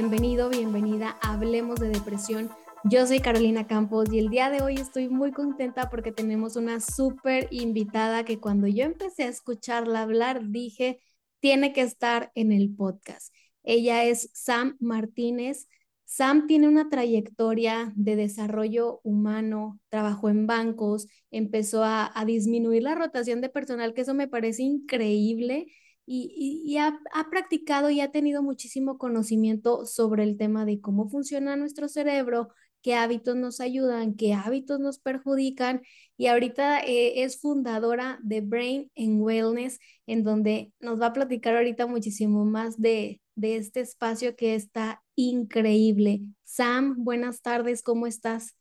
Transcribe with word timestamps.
bienvenido, 0.00 0.48
bienvenida 0.48 1.18
Hablemos 1.20 1.78
de 1.78 1.90
Depresión. 1.90 2.48
Yo 2.84 3.06
soy 3.06 3.20
Carolina 3.20 3.66
Campos 3.66 4.10
y 4.10 4.18
el 4.18 4.30
día 4.30 4.48
de 4.48 4.62
hoy 4.62 4.76
estoy 4.76 5.10
muy 5.10 5.30
contenta 5.30 5.90
porque 5.90 6.10
tenemos 6.10 6.56
una 6.56 6.80
súper 6.80 7.48
invitada 7.50 8.24
que 8.24 8.40
cuando 8.40 8.66
yo 8.66 8.84
empecé 8.84 9.24
a 9.24 9.28
escucharla 9.28 10.00
hablar 10.00 10.48
dije, 10.48 11.00
tiene 11.40 11.74
que 11.74 11.82
estar 11.82 12.32
en 12.34 12.50
el 12.50 12.74
podcast. 12.74 13.34
Ella 13.62 14.04
es 14.04 14.30
Sam 14.32 14.78
Martínez. 14.80 15.68
Sam 16.06 16.46
tiene 16.46 16.66
una 16.66 16.88
trayectoria 16.88 17.92
de 17.94 18.16
desarrollo 18.16 19.02
humano, 19.04 19.80
trabajó 19.90 20.30
en 20.30 20.46
bancos, 20.46 21.08
empezó 21.30 21.84
a, 21.84 22.10
a 22.18 22.24
disminuir 22.24 22.84
la 22.84 22.94
rotación 22.94 23.42
de 23.42 23.50
personal, 23.50 23.92
que 23.92 24.00
eso 24.00 24.14
me 24.14 24.28
parece 24.28 24.62
increíble 24.62 25.66
y, 26.06 26.76
ha, 26.78 26.98
practicado 27.30 27.90
y 27.90 28.00
ha 28.00 28.10
tenido 28.10 28.42
muchísimo 28.42 28.98
conocimiento 28.98 29.86
sobre 29.86 30.24
el 30.24 30.36
tema 30.36 30.64
de 30.64 30.80
cómo 30.80 31.08
funciona 31.08 31.56
nuestro 31.56 31.88
cerebro, 31.88 32.48
qué 32.82 32.94
hábitos 32.94 33.36
nos 33.36 33.60
ayudan, 33.60 34.14
qué 34.14 34.34
hábitos 34.34 34.80
nos 34.80 34.98
perjudican. 34.98 35.82
Y 36.16 36.26
ahorita 36.26 36.80
eh, 36.80 37.22
es 37.22 37.40
fundadora 37.40 38.18
de 38.22 38.40
Brain 38.40 38.90
and 38.96 39.20
Wellness, 39.22 39.78
en 40.06 40.24
donde 40.24 40.72
nos 40.80 41.00
va 41.00 41.06
a 41.06 41.12
platicar 41.12 41.56
ahorita 41.56 41.86
muchísimo 41.86 42.44
más 42.44 42.80
de, 42.80 43.20
de 43.36 43.56
este 43.56 43.80
espacio 43.80 44.34
que 44.36 44.54
está 44.54 45.02
increíble. 45.14 46.22
Sam, 46.44 46.96
buenas 46.98 47.42
tardes, 47.42 47.82
¿cómo 47.82 48.06
estás? 48.06 48.56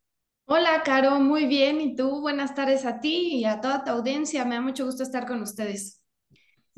Hola, 0.45 0.81
Caro, 0.83 1.19
muy 1.19 1.45
bien. 1.45 1.79
¿Y 1.79 1.95
tú? 1.95 2.21
Buenas 2.21 2.55
tardes 2.55 2.83
a 2.85 2.99
ti 2.99 3.35
y 3.35 3.45
a 3.45 3.61
toda 3.61 3.83
tu 3.83 3.91
audiencia. 3.91 4.45
Me 4.45 4.55
da 4.55 4.61
mucho 4.61 4.83
gusto 4.83 5.03
estar 5.03 5.27
con 5.27 5.41
ustedes. 5.43 5.98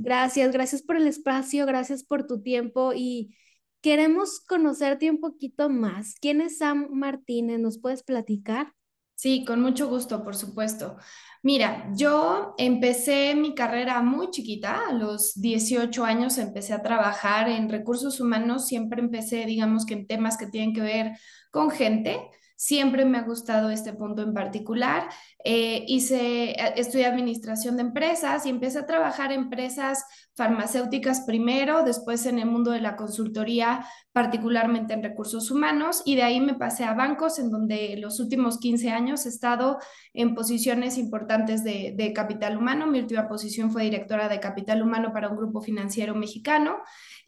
Gracias, 0.03 0.51
gracias 0.51 0.81
por 0.81 0.95
el 0.95 1.07
espacio, 1.07 1.65
gracias 1.65 2.03
por 2.03 2.25
tu 2.25 2.41
tiempo 2.41 2.91
y 2.95 3.35
queremos 3.81 4.39
conocerte 4.39 5.09
un 5.09 5.19
poquito 5.19 5.69
más. 5.69 6.15
¿Quién 6.19 6.41
es 6.41 6.57
Sam 6.57 6.87
Martínez? 6.91 7.59
¿Nos 7.59 7.79
puedes 7.79 8.01
platicar? 8.01 8.73
Sí, 9.13 9.45
con 9.45 9.61
mucho 9.61 9.87
gusto, 9.87 10.23
por 10.23 10.35
supuesto. 10.35 10.97
Mira, 11.43 11.91
yo 11.95 12.55
empecé 12.57 13.35
mi 13.35 13.53
carrera 13.53 14.01
muy 14.01 14.31
chiquita, 14.31 14.87
a 14.89 14.93
los 14.93 15.39
18 15.39 16.03
años 16.03 16.39
empecé 16.39 16.73
a 16.73 16.81
trabajar 16.81 17.47
en 17.47 17.69
recursos 17.69 18.19
humanos, 18.19 18.65
siempre 18.65 18.99
empecé, 18.99 19.45
digamos 19.45 19.85
que 19.85 19.93
en 19.93 20.07
temas 20.07 20.37
que 20.37 20.47
tienen 20.47 20.73
que 20.73 20.81
ver 20.81 21.11
con 21.51 21.69
gente. 21.69 22.19
Siempre 22.61 23.05
me 23.05 23.17
ha 23.17 23.23
gustado 23.23 23.71
este 23.71 23.91
punto 23.91 24.21
en 24.21 24.35
particular. 24.35 25.09
Eh, 25.43 25.83
hice, 25.87 26.51
eh, 26.51 26.73
estudié 26.75 27.07
administración 27.07 27.75
de 27.75 27.81
empresas 27.81 28.45
y 28.45 28.49
empecé 28.49 28.77
a 28.77 28.85
trabajar 28.85 29.31
en 29.31 29.45
empresas 29.45 30.05
farmacéuticas 30.35 31.21
primero, 31.21 31.83
después 31.83 32.27
en 32.27 32.37
el 32.37 32.45
mundo 32.45 32.69
de 32.69 32.79
la 32.79 32.95
consultoría, 32.97 33.83
particularmente 34.13 34.93
en 34.93 35.01
recursos 35.01 35.49
humanos, 35.49 36.03
y 36.05 36.15
de 36.15 36.21
ahí 36.21 36.39
me 36.39 36.53
pasé 36.53 36.83
a 36.83 36.93
bancos, 36.93 37.39
en 37.39 37.49
donde 37.49 37.97
los 37.97 38.19
últimos 38.19 38.59
15 38.59 38.91
años 38.91 39.25
he 39.25 39.29
estado 39.29 39.79
en 40.13 40.35
posiciones 40.35 40.99
importantes 40.99 41.63
de, 41.63 41.95
de 41.97 42.13
capital 42.13 42.57
humano. 42.57 42.85
Mi 42.85 42.99
última 42.99 43.27
posición 43.27 43.71
fue 43.71 43.85
directora 43.85 44.29
de 44.29 44.39
capital 44.39 44.83
humano 44.83 45.11
para 45.13 45.29
un 45.29 45.37
grupo 45.37 45.61
financiero 45.61 46.13
mexicano. 46.13 46.77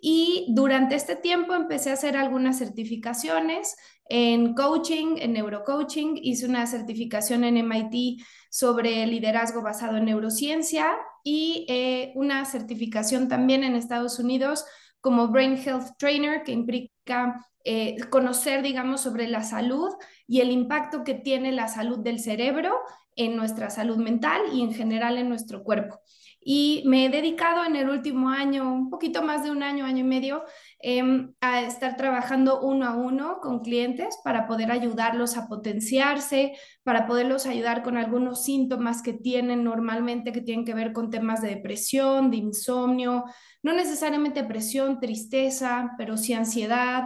Y 0.06 0.48
durante 0.50 0.96
este 0.96 1.16
tiempo 1.16 1.54
empecé 1.54 1.90
a 1.90 1.94
hacer 1.94 2.18
algunas 2.18 2.58
certificaciones 2.58 3.78
en 4.10 4.54
coaching, 4.54 5.16
en 5.18 5.32
neurocoaching. 5.32 6.20
Hice 6.22 6.46
una 6.46 6.68
certificación 6.68 7.46
en 7.46 7.56
MIT 7.56 8.22
sobre 8.50 9.08
liderazgo 9.08 9.62
basado 9.62 9.96
en 9.96 10.04
neurociencia 10.04 10.94
y 11.24 11.66
eh, 11.70 12.12
una 12.16 12.44
certificación 12.44 13.30
también 13.30 13.64
en 13.64 13.78
Estados 13.78 14.20
Unidos 14.20 14.66
como 15.00 15.30
Brain 15.30 15.58
Health 15.58 15.96
Trainer, 15.98 16.44
que 16.44 16.52
implica 16.52 17.50
eh, 17.64 17.96
conocer, 18.10 18.62
digamos, 18.62 19.00
sobre 19.00 19.30
la 19.30 19.42
salud 19.42 19.90
y 20.28 20.42
el 20.42 20.52
impacto 20.52 21.06
que 21.06 21.14
tiene 21.14 21.54
la 21.54 21.70
salud 21.70 22.00
del 22.00 22.20
cerebro 22.20 22.78
en 23.16 23.36
nuestra 23.36 23.70
salud 23.70 23.98
mental 23.98 24.42
y 24.54 24.62
en 24.62 24.74
general 24.74 25.18
en 25.18 25.30
nuestro 25.30 25.64
cuerpo. 25.64 26.00
Y 26.46 26.84
me 26.86 27.06
he 27.06 27.10
dedicado 27.10 27.64
en 27.64 27.76
el 27.76 27.90
último 27.90 28.30
año, 28.30 28.72
un 28.74 28.90
poquito 28.90 29.22
más 29.22 29.44
de 29.44 29.52
un 29.52 29.64
año, 29.64 29.86
año 29.86 30.00
y 30.00 30.04
medio, 30.04 30.44
em, 30.80 31.34
a 31.40 31.62
estar 31.62 31.96
trabajando 31.96 32.62
uno 32.62 32.86
a 32.86 32.96
uno 32.96 33.40
con 33.42 33.62
clientes 33.62 34.20
para 34.24 34.46
poder 34.46 34.72
ayudarlos 34.72 35.38
a 35.38 35.48
potenciarse, 35.48 36.54
para 36.84 37.08
poderlos 37.08 37.46
ayudar 37.46 37.82
con 37.82 37.96
algunos 37.98 38.44
síntomas 38.44 39.02
que 39.02 39.14
tienen 39.14 39.64
normalmente 39.64 40.34
que 40.34 40.42
tienen 40.42 40.66
que 40.66 40.74
ver 40.74 40.92
con 40.92 41.10
temas 41.10 41.42
de 41.42 41.50
depresión, 41.50 42.30
de 42.30 42.38
insomnio, 42.38 43.24
no 43.62 43.74
necesariamente 43.74 44.42
depresión, 44.42 45.00
tristeza, 45.00 45.92
pero 45.98 46.18
sí 46.18 46.34
ansiedad, 46.34 47.06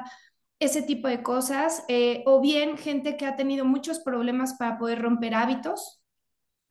ese 0.59 0.81
tipo 0.81 1.07
de 1.07 1.21
cosas, 1.21 1.83
eh, 1.87 2.23
o 2.25 2.41
bien 2.41 2.77
gente 2.77 3.15
que 3.17 3.27
ha 3.27 3.35
tenido 3.35 3.65
muchos 3.65 3.99
problemas 3.99 4.55
para 4.55 4.77
poder 4.79 5.01
romper 5.01 5.35
hábitos, 5.35 5.96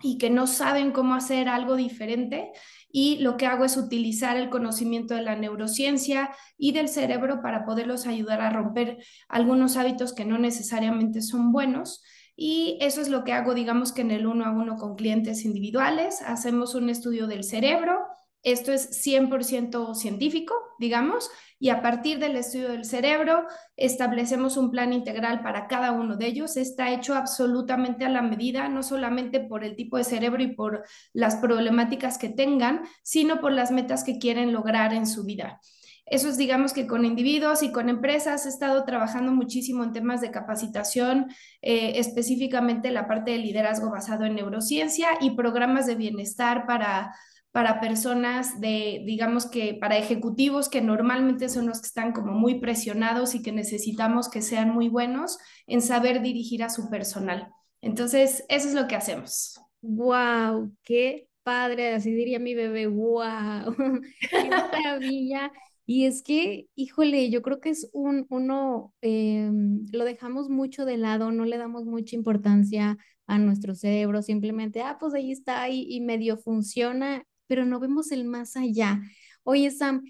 y 0.02 0.18
que 0.18 0.30
no 0.30 0.46
saben 0.46 0.92
cómo 0.92 1.14
hacer 1.14 1.48
algo 1.48 1.76
diferente. 1.76 2.52
Y 2.90 3.18
lo 3.18 3.36
que 3.36 3.46
hago 3.46 3.64
es 3.64 3.76
utilizar 3.76 4.36
el 4.36 4.50
conocimiento 4.50 5.14
de 5.14 5.22
la 5.22 5.36
neurociencia 5.36 6.30
y 6.56 6.72
del 6.72 6.88
cerebro 6.88 7.42
para 7.42 7.64
poderlos 7.64 8.06
ayudar 8.06 8.40
a 8.40 8.50
romper 8.50 8.98
algunos 9.28 9.76
hábitos 9.76 10.14
que 10.14 10.24
no 10.24 10.38
necesariamente 10.38 11.22
son 11.22 11.52
buenos. 11.52 12.02
Y 12.36 12.76
eso 12.80 13.00
es 13.00 13.08
lo 13.08 13.24
que 13.24 13.32
hago, 13.32 13.54
digamos 13.54 13.92
que 13.92 14.02
en 14.02 14.10
el 14.10 14.26
uno 14.26 14.44
a 14.44 14.50
uno 14.50 14.76
con 14.76 14.94
clientes 14.94 15.44
individuales. 15.44 16.20
Hacemos 16.22 16.74
un 16.74 16.90
estudio 16.90 17.26
del 17.26 17.44
cerebro, 17.44 17.98
esto 18.42 18.72
es 18.72 18.90
100% 19.04 19.94
científico, 19.94 20.54
digamos, 20.78 21.30
y 21.58 21.70
a 21.70 21.80
partir 21.80 22.18
del 22.18 22.36
estudio 22.36 22.68
del 22.68 22.84
cerebro 22.84 23.46
establecemos 23.76 24.56
un 24.56 24.70
plan 24.70 24.92
integral 24.92 25.42
para 25.42 25.66
cada 25.66 25.92
uno 25.92 26.16
de 26.16 26.26
ellos. 26.26 26.56
Está 26.56 26.92
hecho 26.92 27.14
absolutamente 27.14 28.04
a 28.04 28.10
la 28.10 28.22
medida, 28.22 28.68
no 28.68 28.82
solamente 28.82 29.40
por 29.40 29.64
el 29.64 29.74
tipo 29.74 29.96
de 29.96 30.04
cerebro 30.04 30.42
y 30.42 30.54
por 30.54 30.84
las 31.12 31.36
problemáticas 31.36 32.18
que 32.18 32.28
tengan, 32.28 32.82
sino 33.02 33.40
por 33.40 33.52
las 33.52 33.70
metas 33.70 34.04
que 34.04 34.18
quieren 34.18 34.52
lograr 34.52 34.92
en 34.92 35.06
su 35.06 35.24
vida. 35.24 35.60
Eso 36.08 36.28
es, 36.28 36.36
digamos 36.36 36.72
que 36.72 36.86
con 36.86 37.04
individuos 37.04 37.64
y 37.64 37.72
con 37.72 37.88
empresas 37.88 38.46
he 38.46 38.48
estado 38.48 38.84
trabajando 38.84 39.32
muchísimo 39.32 39.82
en 39.82 39.92
temas 39.92 40.20
de 40.20 40.30
capacitación, 40.30 41.26
eh, 41.62 41.94
específicamente 41.96 42.92
la 42.92 43.08
parte 43.08 43.32
de 43.32 43.38
liderazgo 43.38 43.90
basado 43.90 44.24
en 44.24 44.36
neurociencia 44.36 45.08
y 45.20 45.32
programas 45.32 45.86
de 45.86 45.96
bienestar 45.96 46.64
para 46.64 47.12
para 47.56 47.80
personas 47.80 48.60
de, 48.60 49.02
digamos 49.06 49.46
que 49.46 49.72
para 49.72 49.96
ejecutivos 49.96 50.68
que 50.68 50.82
normalmente 50.82 51.48
son 51.48 51.66
los 51.66 51.80
que 51.80 51.86
están 51.86 52.12
como 52.12 52.32
muy 52.32 52.60
presionados 52.60 53.34
y 53.34 53.40
que 53.40 53.50
necesitamos 53.50 54.28
que 54.28 54.42
sean 54.42 54.74
muy 54.74 54.90
buenos 54.90 55.38
en 55.66 55.80
saber 55.80 56.20
dirigir 56.20 56.62
a 56.62 56.68
su 56.68 56.90
personal. 56.90 57.48
Entonces, 57.80 58.44
eso 58.50 58.68
es 58.68 58.74
lo 58.74 58.86
que 58.86 58.94
hacemos. 58.94 59.58
¡Wow! 59.80 60.70
¡Qué 60.82 61.28
padre! 61.44 61.94
Así 61.94 62.10
mi 62.10 62.54
bebé, 62.54 62.88
¡wow! 62.88 63.74
¡Qué 64.30 64.50
maravilla! 64.50 65.50
Y 65.86 66.04
es 66.04 66.22
que, 66.22 66.68
híjole, 66.74 67.30
yo 67.30 67.40
creo 67.40 67.60
que 67.60 67.70
es 67.70 67.88
un, 67.94 68.26
uno, 68.28 68.92
em, 69.00 69.86
lo 69.92 70.04
dejamos 70.04 70.50
mucho 70.50 70.84
de 70.84 70.98
lado, 70.98 71.32
no 71.32 71.46
le 71.46 71.56
damos 71.56 71.86
mucha 71.86 72.16
importancia 72.16 72.98
a 73.26 73.38
nuestro 73.38 73.74
cerebro, 73.74 74.20
simplemente, 74.20 74.82
ah, 74.82 74.98
pues 75.00 75.14
ahí 75.14 75.32
está 75.32 75.70
y 75.70 76.02
medio 76.02 76.36
funciona 76.36 77.24
pero 77.46 77.64
no 77.64 77.80
vemos 77.80 78.12
el 78.12 78.24
más 78.24 78.56
allá. 78.56 79.00
Oye, 79.44 79.70
Sam, 79.70 80.02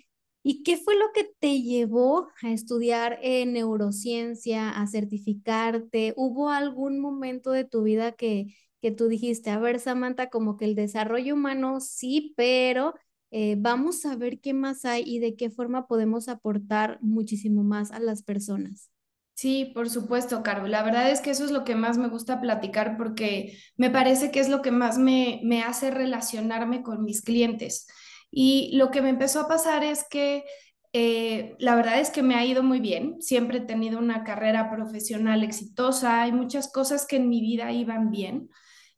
¿y 0.42 0.62
qué 0.62 0.76
fue 0.76 0.96
lo 0.96 1.06
que 1.14 1.30
te 1.38 1.62
llevó 1.62 2.28
a 2.42 2.50
estudiar 2.52 3.18
en 3.22 3.52
neurociencia, 3.52 4.70
a 4.70 4.86
certificarte? 4.86 6.14
¿Hubo 6.16 6.50
algún 6.50 7.00
momento 7.00 7.50
de 7.50 7.64
tu 7.64 7.82
vida 7.82 8.12
que, 8.12 8.54
que 8.80 8.90
tú 8.92 9.08
dijiste, 9.08 9.50
a 9.50 9.58
ver, 9.58 9.80
Samantha, 9.80 10.28
como 10.30 10.56
que 10.56 10.64
el 10.66 10.74
desarrollo 10.74 11.34
humano 11.34 11.80
sí, 11.80 12.32
pero 12.36 12.94
eh, 13.30 13.56
vamos 13.58 14.04
a 14.06 14.16
ver 14.16 14.40
qué 14.40 14.54
más 14.54 14.84
hay 14.84 15.02
y 15.06 15.18
de 15.18 15.36
qué 15.36 15.50
forma 15.50 15.86
podemos 15.86 16.28
aportar 16.28 16.98
muchísimo 17.02 17.62
más 17.64 17.90
a 17.90 17.98
las 18.00 18.22
personas? 18.22 18.90
Sí, 19.36 19.66
por 19.74 19.90
supuesto, 19.90 20.42
Caro. 20.42 20.66
La 20.66 20.82
verdad 20.82 21.10
es 21.10 21.20
que 21.20 21.30
eso 21.30 21.44
es 21.44 21.50
lo 21.50 21.62
que 21.64 21.74
más 21.74 21.98
me 21.98 22.08
gusta 22.08 22.40
platicar 22.40 22.96
porque 22.96 23.58
me 23.76 23.90
parece 23.90 24.30
que 24.30 24.40
es 24.40 24.48
lo 24.48 24.62
que 24.62 24.70
más 24.70 24.96
me, 24.96 25.40
me 25.44 25.62
hace 25.62 25.90
relacionarme 25.90 26.82
con 26.82 27.04
mis 27.04 27.20
clientes. 27.22 27.86
Y 28.30 28.74
lo 28.78 28.90
que 28.90 29.02
me 29.02 29.10
empezó 29.10 29.40
a 29.40 29.48
pasar 29.48 29.84
es 29.84 30.06
que 30.08 30.44
eh, 30.94 31.54
la 31.58 31.74
verdad 31.76 32.00
es 32.00 32.08
que 32.10 32.22
me 32.22 32.34
ha 32.36 32.46
ido 32.46 32.62
muy 32.62 32.80
bien. 32.80 33.20
Siempre 33.20 33.58
he 33.58 33.60
tenido 33.60 33.98
una 33.98 34.24
carrera 34.24 34.70
profesional 34.70 35.44
exitosa. 35.44 36.22
Hay 36.22 36.32
muchas 36.32 36.72
cosas 36.72 37.06
que 37.06 37.16
en 37.16 37.28
mi 37.28 37.42
vida 37.42 37.70
iban 37.72 38.10
bien 38.10 38.48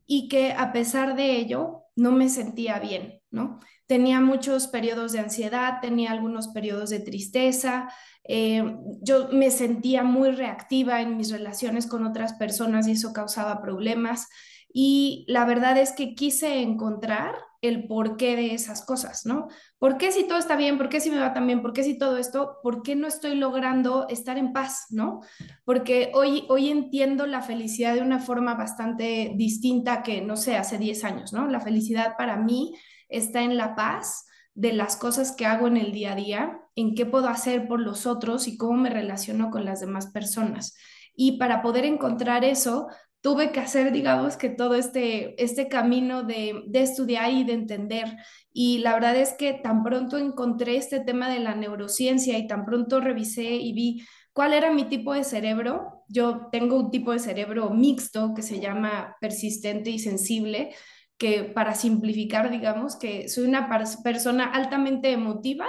y 0.07 0.29
que 0.29 0.53
a 0.53 0.73
pesar 0.73 1.17
de 1.17 1.37
ello 1.37 1.85
no 1.97 2.13
me 2.13 2.29
sentía 2.29 2.79
bien, 2.79 3.21
¿no? 3.33 3.59
Tenía 3.89 4.21
muchos 4.21 4.69
periodos 4.69 5.11
de 5.11 5.19
ansiedad, 5.19 5.81
tenía 5.83 6.13
algunos 6.13 6.49
periodos 6.49 6.91
de 6.91 7.01
tristeza, 7.01 7.89
eh, 8.29 8.77
yo 9.01 9.29
me 9.33 9.51
sentía 9.51 10.05
muy 10.05 10.31
reactiva 10.31 11.01
en 11.01 11.17
mis 11.17 11.33
relaciones 11.33 11.87
con 11.87 12.07
otras 12.07 12.35
personas 12.35 12.87
y 12.87 12.93
eso 12.93 13.13
causaba 13.13 13.63
problemas. 13.63 14.29
Y 14.71 15.25
la 15.29 15.47
verdad 15.47 15.79
es 15.79 15.93
que 15.93 16.15
quise 16.15 16.61
encontrar 16.61 17.35
el 17.63 17.89
porqué 17.89 18.37
de 18.37 18.55
esas 18.55 18.85
cosas, 18.85 19.25
¿no? 19.25 19.49
¿Por 19.79 19.97
qué 19.97 20.13
si 20.13 20.29
todo 20.29 20.39
está 20.39 20.57
bien? 20.57 20.77
¿Por 20.77 20.91
qué 20.91 21.01
si 21.01 21.11
me 21.11 21.19
va 21.19 21.33
tan 21.33 21.47
bien? 21.47 21.63
¿Por 21.63 21.73
qué 21.73 21.83
si 21.83 21.99
todo 21.99 22.19
esto? 22.19 22.59
¿Por 22.63 22.83
qué 22.83 22.95
no 22.95 23.09
estoy 23.09 23.35
logrando 23.35 24.07
estar 24.09 24.37
en 24.39 24.53
paz, 24.53 24.87
¿no? 24.91 25.21
Porque 25.65 26.13
hoy, 26.15 26.45
hoy 26.49 26.69
entiendo 26.69 27.27
la 27.27 27.41
felicidad 27.41 27.95
de 27.95 28.03
una 28.03 28.21
forma 28.21 28.55
bastante 28.55 29.33
distinta 29.37 30.03
que, 30.03 30.21
no 30.21 30.37
sé, 30.37 30.57
hace 30.57 30.79
10 30.79 31.03
años, 31.05 31.33
¿no? 31.33 31.49
La 31.49 31.61
felicidad 31.61 32.15
para 32.17 32.37
mí 32.37 32.75
está 33.09 33.43
en 33.43 33.57
la 33.57 33.75
paz 33.75 34.27
de 34.55 34.73
las 34.73 34.97
cosas 34.97 35.33
que 35.33 35.47
hago 35.47 35.69
en 35.69 35.77
el 35.77 35.93
día 35.93 36.13
a 36.13 36.17
día, 36.17 36.61
en 36.75 36.95
qué 36.95 37.07
puedo 37.07 37.29
hacer 37.29 37.69
por 37.69 37.81
los 37.81 38.07
otros 38.07 38.49
y 38.49 38.57
cómo 38.57 38.75
me 38.75 38.91
relaciono 38.91 39.51
con 39.51 39.65
las 39.65 39.81
demás 39.81 40.09
personas. 40.09 40.77
Y 41.15 41.39
para 41.39 41.63
poder 41.63 41.85
encontrar 41.85 42.45
eso, 42.45 42.89
tuve 43.21 43.53
que 43.53 43.61
hacer, 43.61 43.93
digamos, 43.93 44.37
que 44.37 44.49
todo 44.49 44.75
este, 44.75 45.41
este 45.43 45.69
camino 45.69 46.23
de, 46.23 46.63
de, 46.67 46.83
estudiar 46.83 47.33
y 47.33 47.45
de 47.45 47.53
entender. 47.53 48.17
Y 48.53 48.79
la 48.79 48.95
verdad 48.95 49.17
es 49.17 49.33
que 49.35 49.53
tan 49.53 49.83
pronto 49.83 50.19
encontré 50.19 50.77
este 50.77 51.01
tema 51.01 51.31
de 51.31 51.41
la 51.41 51.55
neurociencia 51.55 52.39
y 52.39 52.47
tan 52.47 52.65
pronto 52.65 53.01
revisé 53.01 53.57
y 53.57 53.73
vi 53.73 54.05
cuál 54.33 54.53
era 54.53 54.73
mi 54.73 54.85
tipo 54.85 55.15
de 55.15 55.25
cerebro. 55.25 56.05
Yo 56.09 56.49
tengo 56.51 56.77
un 56.77 56.91
tipo 56.91 57.13
de 57.13 57.19
cerebro 57.19 57.71
mixto 57.71 58.35
que 58.35 58.43
se 58.43 58.61
llama 58.61 59.17
persistente 59.21 59.91
y 59.91 59.99
sensible 59.99 60.75
que 61.19 61.43
para 61.45 61.75
simplificar, 61.75 62.51
digamos, 62.51 62.97
que 62.97 63.29
soy 63.29 63.45
una 63.45 63.69
persona 64.03 64.45
altamente 64.45 65.11
emotiva 65.11 65.67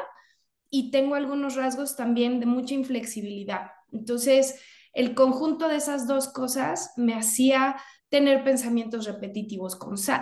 y 0.70 0.92
tengo 0.92 1.16
algunos 1.16 1.56
rasgos 1.56 1.96
también 1.96 2.40
de 2.40 2.46
mucha 2.46 2.76
inflexibilidad. 2.76 3.72
Entonces, 3.92 4.62
el 4.94 5.16
conjunto 5.16 5.68
de 5.68 5.78
esas 5.78 6.08
dos 6.08 6.28
cosas 6.28 6.94
me 6.96 7.16
hacía 7.16 7.76
tener 8.10 8.44
pensamientos 8.44 9.06
repetitivos 9.06 9.76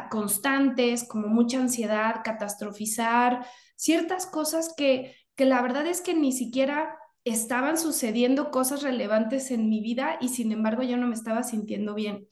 constantes, 0.10 1.08
como 1.08 1.28
mucha 1.28 1.60
ansiedad, 1.60 2.22
catastrofizar, 2.24 3.46
ciertas 3.76 4.26
cosas 4.26 4.74
que, 4.76 5.16
que 5.36 5.46
la 5.46 5.62
verdad 5.62 5.88
es 5.88 6.02
que 6.02 6.14
ni 6.14 6.32
siquiera 6.32 6.98
estaban 7.24 7.78
sucediendo 7.78 8.52
cosas 8.52 8.84
relevantes 8.84 9.52
en 9.52 9.70
mi 9.70 9.82
vida 9.82 10.18
y 10.22 10.30
sin 10.30 10.52
embargo 10.52 10.84
yo 10.84 10.98
no 10.98 11.08
me 11.08 11.16
estaba 11.16 11.44
sintiendo 11.44 11.94
bien. 11.94 12.28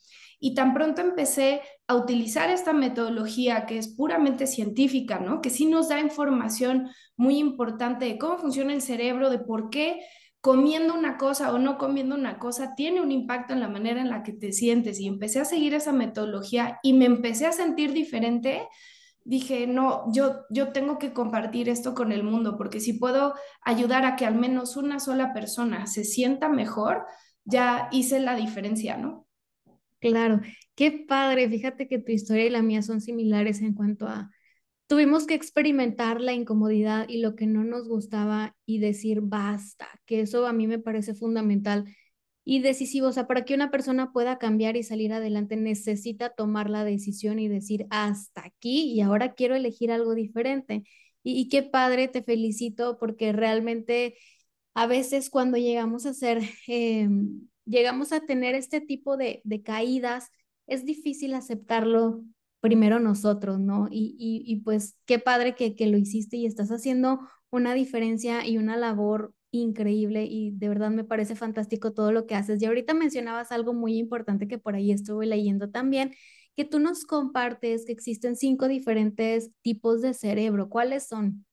Y 0.45 0.53
tan 0.53 0.75
pronto 0.75 1.01
empecé 1.01 1.61
a 1.87 1.95
utilizar 1.95 2.51
esta 2.51 2.71
metodología 2.71 3.65
que 3.65 3.79
es 3.79 3.87
puramente 3.87 4.45
científica, 4.45 5.17
¿no? 5.17 5.41
Que 5.41 5.49
sí 5.49 5.65
nos 5.65 5.89
da 5.89 5.99
información 5.99 6.91
muy 7.17 7.39
importante 7.39 8.05
de 8.05 8.19
cómo 8.19 8.37
funciona 8.37 8.71
el 8.71 8.83
cerebro, 8.83 9.31
de 9.31 9.39
por 9.39 9.71
qué 9.71 10.01
comiendo 10.41 10.93
una 10.93 11.17
cosa 11.17 11.51
o 11.51 11.57
no 11.57 11.79
comiendo 11.79 12.13
una 12.13 12.37
cosa 12.37 12.75
tiene 12.75 13.01
un 13.01 13.11
impacto 13.11 13.53
en 13.53 13.59
la 13.59 13.69
manera 13.69 13.99
en 13.99 14.11
la 14.11 14.21
que 14.21 14.33
te 14.33 14.51
sientes. 14.51 14.99
Y 14.99 15.07
empecé 15.07 15.39
a 15.39 15.45
seguir 15.45 15.73
esa 15.73 15.93
metodología 15.93 16.77
y 16.83 16.93
me 16.93 17.05
empecé 17.05 17.47
a 17.47 17.51
sentir 17.51 17.91
diferente. 17.91 18.67
Dije, 19.23 19.65
no, 19.65 20.03
yo, 20.13 20.41
yo 20.51 20.71
tengo 20.71 20.99
que 20.99 21.11
compartir 21.11 21.69
esto 21.69 21.95
con 21.95 22.11
el 22.11 22.21
mundo, 22.21 22.55
porque 22.55 22.79
si 22.79 22.93
puedo 22.93 23.33
ayudar 23.63 24.05
a 24.05 24.15
que 24.15 24.27
al 24.27 24.35
menos 24.35 24.77
una 24.77 24.99
sola 24.99 25.33
persona 25.33 25.87
se 25.87 26.03
sienta 26.03 26.49
mejor, 26.49 27.07
ya 27.45 27.89
hice 27.91 28.19
la 28.19 28.35
diferencia, 28.35 28.95
¿no? 28.95 29.24
Claro, 30.09 30.39
qué 30.75 30.91
padre. 30.91 31.49
Fíjate 31.49 31.87
que 31.87 31.97
tu 31.97 32.11
historia 32.11 32.45
y 32.45 32.49
la 32.51 32.61
mía 32.61 32.83
son 32.83 33.01
similares 33.01 33.61
en 33.61 33.73
cuanto 33.73 34.07
a 34.07 34.29
tuvimos 34.87 35.25
que 35.25 35.33
experimentar 35.33 36.21
la 36.21 36.33
incomodidad 36.33 37.09
y 37.09 37.21
lo 37.21 37.35
que 37.35 37.47
no 37.47 37.63
nos 37.63 37.87
gustaba 37.87 38.55
y 38.67 38.77
decir 38.77 39.21
basta, 39.21 39.87
que 40.05 40.21
eso 40.21 40.45
a 40.45 40.53
mí 40.53 40.67
me 40.67 40.77
parece 40.77 41.15
fundamental 41.15 41.85
y 42.43 42.59
decisivo. 42.61 43.07
O 43.07 43.11
sea, 43.11 43.25
para 43.25 43.45
que 43.45 43.55
una 43.55 43.71
persona 43.71 44.11
pueda 44.11 44.37
cambiar 44.37 44.77
y 44.77 44.83
salir 44.83 45.11
adelante, 45.11 45.55
necesita 45.55 46.29
tomar 46.29 46.69
la 46.69 46.83
decisión 46.85 47.39
y 47.39 47.47
decir 47.47 47.87
hasta 47.89 48.45
aquí 48.45 48.93
y 48.93 49.01
ahora 49.01 49.33
quiero 49.33 49.55
elegir 49.55 49.91
algo 49.91 50.13
diferente. 50.13 50.83
Y, 51.23 51.49
qué 51.49 51.63
padre, 51.63 52.07
te 52.07 52.21
felicito 52.21 52.99
porque 52.99 53.33
realmente 53.33 54.15
a 54.75 54.85
veces 54.87 55.31
cuando 55.31 55.57
llegamos 55.57 56.05
a 56.05 56.13
ser... 56.13 56.43
Em, 56.67 57.47
llegamos 57.65 58.11
a 58.11 58.21
tener 58.21 58.55
este 58.55 58.81
tipo 58.81 59.17
de, 59.17 59.41
caídas, 59.63 60.29
es 60.67 60.85
difícil 60.85 61.33
aceptarlo 61.33 62.23
primero 62.59 62.99
nosotros, 62.99 63.59
¿no? 63.59 63.87
Y, 63.91 64.61
pues 64.63 64.97
qué 65.05 65.19
padre 65.19 65.55
que, 65.55 65.75
que 65.75 65.87
lo 65.87 65.97
hiciste 65.97 66.37
y 66.37 66.45
estás 66.45 66.69
haciendo 66.69 67.19
una 67.49 67.73
diferencia 67.73 68.45
y 68.45 68.57
una 68.57 68.77
labor 68.77 69.33
increíble 69.51 70.25
y 70.25 70.51
de 70.51 70.69
verdad 70.69 70.89
me 70.89 71.03
parece 71.03 71.35
fantástico 71.35 71.93
todo 71.93 72.11
lo 72.11 72.25
que 72.25 72.35
haces. 72.35 72.61
Y 72.61 72.65
ahorita 72.65 72.93
mencionabas 72.93 73.51
algo 73.51 73.73
muy 73.73 73.97
importante 73.97 74.47
que 74.47 74.57
por 74.57 74.75
ahí 74.75 74.91
estuve 74.91 75.25
leyendo 75.25 75.69
también, 75.69 76.13
que 76.55 76.65
tú 76.65 76.79
nos 76.79 77.05
compartes 77.05 77.85
que 77.85 77.91
existen 77.91 78.35
cinco 78.35 78.67
diferentes 78.67 79.51
tipos 79.61 80.01
de 80.01 80.13
cerebro. 80.13 80.69
¿Cuáles 80.69 81.07
son? 81.07 81.45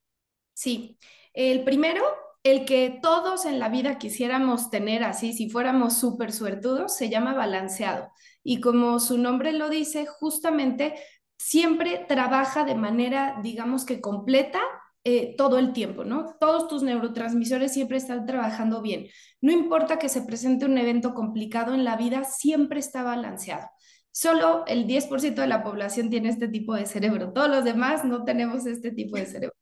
Sí, 0.53 0.97
el 1.33 1.63
primero 1.63 2.03
el 2.43 2.65
que 2.65 2.99
todos 3.01 3.45
en 3.45 3.59
la 3.59 3.69
vida 3.69 3.97
quisiéramos 3.97 4.69
tener 4.69 5.03
así, 5.03 5.33
si 5.33 5.49
fuéramos 5.49 5.97
súper 5.97 6.31
suertudos, 6.33 6.95
se 6.95 7.09
llama 7.09 7.33
balanceado. 7.33 8.11
Y 8.43 8.59
como 8.59 8.99
su 8.99 9.17
nombre 9.17 9.53
lo 9.53 9.69
dice, 9.69 10.05
justamente 10.05 10.95
siempre 11.37 12.05
trabaja 12.07 12.65
de 12.65 12.75
manera, 12.75 13.39
digamos 13.41 13.85
que 13.85 14.01
completa 14.01 14.59
eh, 15.05 15.35
todo 15.37 15.57
el 15.57 15.73
tiempo, 15.73 16.03
¿no? 16.05 16.35
Todos 16.39 16.67
tus 16.67 16.83
neurotransmisores 16.83 17.73
siempre 17.73 17.97
están 17.97 18.25
trabajando 18.25 18.81
bien. 18.81 19.07
No 19.41 19.51
importa 19.51 19.99
que 19.99 20.09
se 20.09 20.21
presente 20.21 20.65
un 20.65 20.77
evento 20.77 21.13
complicado 21.13 21.73
en 21.73 21.83
la 21.83 21.97
vida, 21.97 22.23
siempre 22.23 22.79
está 22.79 23.03
balanceado. 23.03 23.67
Solo 24.11 24.63
el 24.67 24.85
10% 24.85 25.41
de 25.41 25.47
la 25.47 25.63
población 25.63 26.09
tiene 26.09 26.29
este 26.29 26.47
tipo 26.47 26.75
de 26.75 26.85
cerebro. 26.85 27.33
Todos 27.33 27.49
los 27.49 27.63
demás 27.63 28.05
no 28.05 28.23
tenemos 28.23 28.65
este 28.65 28.91
tipo 28.91 29.17
de 29.17 29.25
cerebro. 29.25 29.55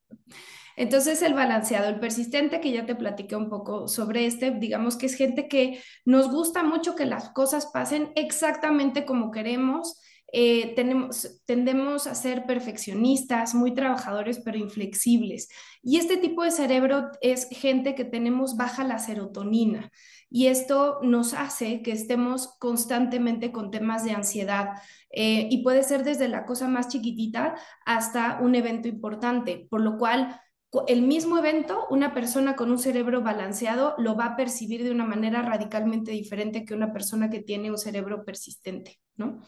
Entonces, 0.76 1.22
el 1.22 1.34
balanceado, 1.34 1.90
el 1.90 2.00
persistente, 2.00 2.62
que 2.62 2.72
ya 2.72 2.86
te 2.86 2.96
platiqué 2.96 3.36
un 3.36 3.50
poco 3.50 3.88
sobre 3.88 4.26
este, 4.26 4.52
digamos 4.52 4.98
que 4.98 5.06
es 5.06 5.16
gente 5.16 5.48
que 5.48 5.82
nos 6.06 6.32
gusta 6.32 6.64
mucho 6.64 6.96
que 6.96 7.06
las 7.06 7.30
cosas 7.30 7.68
pasen 7.68 8.12
exactamente 8.16 9.06
como 9.06 9.32
queremos. 9.32 10.00
Eh, 10.34 10.74
tenemos, 10.76 11.42
tendemos 11.46 12.08
a 12.08 12.16
ser 12.16 12.46
perfeccionistas, 12.46 13.54
muy 13.54 13.74
trabajadores, 13.74 14.40
pero 14.40 14.58
inflexibles. 14.58 15.50
Y 15.84 15.98
este 15.98 16.18
tipo 16.18 16.44
de 16.44 16.52
cerebro 16.52 17.10
es 17.22 17.50
gente 17.50 17.96
que 17.96 18.06
tenemos 18.06 18.56
baja 18.56 18.86
la 18.86 19.00
serotonina. 19.00 19.92
Y 20.30 20.48
esto 20.48 21.00
nos 21.04 21.34
hace 21.34 21.82
que 21.82 21.92
estemos 21.92 22.56
constantemente 22.60 23.52
con 23.52 23.70
temas 23.70 24.06
de 24.06 24.12
ansiedad. 24.12 24.70
Eh, 25.12 25.50
y 25.52 25.62
puede 25.62 25.84
ser 25.84 26.06
desde 26.06 26.30
la 26.30 26.46
cosa 26.46 26.70
más 26.70 26.88
chiquitita 26.88 27.56
hasta 27.86 28.40
un 28.42 28.56
evento 28.56 28.88
importante, 28.88 29.68
por 29.70 29.82
lo 29.82 29.98
cual 29.98 30.40
el 30.88 31.02
mismo 31.02 31.38
evento, 31.38 31.86
una 31.90 32.14
persona 32.14 32.56
con 32.56 32.72
un 32.72 32.80
cerebro 32.80 33.22
balanceado 33.22 33.94
lo 33.98 34.16
va 34.16 34.26
a 34.26 34.36
percibir 34.38 34.84
de 34.84 34.92
una 34.92 35.06
manera 35.06 35.42
radicalmente 35.42 36.12
diferente 36.12 36.64
que 36.64 36.74
una 36.74 36.94
persona 36.94 37.30
que 37.30 37.42
tiene 37.42 37.72
un 37.72 37.78
cerebro 37.78 38.24
persistente, 38.24 39.00
¿no? 39.18 39.42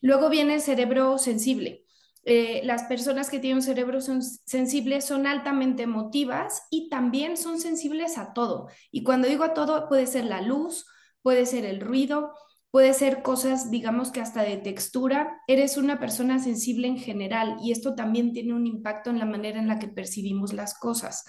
Luego 0.00 0.28
viene 0.28 0.54
el 0.54 0.60
cerebro 0.60 1.18
sensible. 1.18 1.84
Eh, 2.24 2.62
las 2.64 2.82
personas 2.84 3.30
que 3.30 3.38
tienen 3.38 3.58
un 3.58 3.62
cerebro 3.62 4.00
sensible 4.00 5.00
son 5.00 5.28
altamente 5.28 5.84
emotivas 5.84 6.66
y 6.70 6.88
también 6.88 7.36
son 7.36 7.60
sensibles 7.60 8.18
a 8.18 8.32
todo. 8.32 8.68
Y 8.90 9.04
cuando 9.04 9.28
digo 9.28 9.44
a 9.44 9.54
todo, 9.54 9.88
puede 9.88 10.08
ser 10.08 10.24
la 10.24 10.42
luz, 10.42 10.86
puede 11.22 11.46
ser 11.46 11.64
el 11.64 11.80
ruido, 11.80 12.34
puede 12.70 12.92
ser 12.92 13.22
cosas, 13.22 13.70
digamos 13.70 14.10
que 14.10 14.20
hasta 14.20 14.42
de 14.42 14.56
textura. 14.56 15.40
Eres 15.46 15.76
una 15.76 15.98
persona 15.98 16.38
sensible 16.38 16.88
en 16.88 16.98
general 16.98 17.56
y 17.62 17.72
esto 17.72 17.94
también 17.94 18.32
tiene 18.32 18.54
un 18.54 18.66
impacto 18.66 19.10
en 19.10 19.18
la 19.18 19.24
manera 19.24 19.58
en 19.58 19.68
la 19.68 19.78
que 19.78 19.88
percibimos 19.88 20.52
las 20.52 20.78
cosas. 20.78 21.24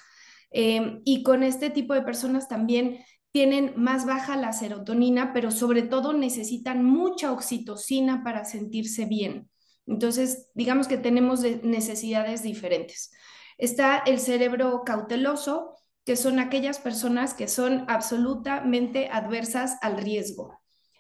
Em, 0.52 1.02
y 1.06 1.24
con 1.24 1.44
este 1.44 1.70
tipo 1.70 1.94
de 1.94 2.02
personas 2.02 2.48
también 2.48 3.00
tienen 3.32 3.74
más 3.76 4.06
baja 4.06 4.36
la 4.36 4.54
serotonina, 4.54 5.34
pero 5.34 5.52
sobre 5.52 5.84
todo 5.84 6.14
necesitan 6.14 6.84
mucha 6.84 7.32
oxitocina 7.32 8.24
para 8.24 8.46
sentirse 8.46 9.06
bien. 9.06 9.50
Entonces, 9.86 10.50
digamos 10.54 10.88
que 10.88 10.98
tenemos 10.98 11.42
necesidades 11.64 12.44
diferentes. 12.44 13.12
Está 13.58 14.00
el 14.00 14.20
cerebro 14.20 14.84
cauteloso, 14.86 15.76
que 16.06 16.16
son 16.16 16.40
aquellas 16.40 16.80
personas 16.80 17.34
que 17.34 17.48
son 17.48 17.86
absolutamente 17.88 19.10
adversas 19.12 19.78
al 19.82 19.98
riesgo. 19.98 20.58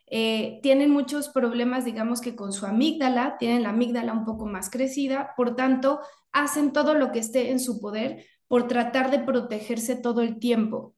Eh, 0.10 0.60
tienen 0.64 0.90
muchos 0.90 1.30
problemas, 1.30 1.84
digamos 1.84 2.22
que 2.22 2.36
con 2.36 2.54
su 2.54 2.66
amígdala, 2.66 3.38
tienen 3.38 3.64
la 3.64 3.70
amígdala 3.70 4.14
un 4.14 4.26
poco 4.26 4.46
más 4.46 4.70
crecida, 4.70 5.34
por 5.36 5.56
tanto, 5.56 6.00
hacen 6.32 6.72
todo 6.72 6.94
lo 6.94 7.12
que 7.12 7.20
esté 7.20 7.52
en 7.52 7.60
su 7.60 7.82
poder 7.82 8.26
por 8.48 8.68
tratar 8.68 9.12
de 9.12 9.20
protegerse 9.20 9.96
todo 9.96 10.22
el 10.22 10.40
tiempo. 10.40 10.96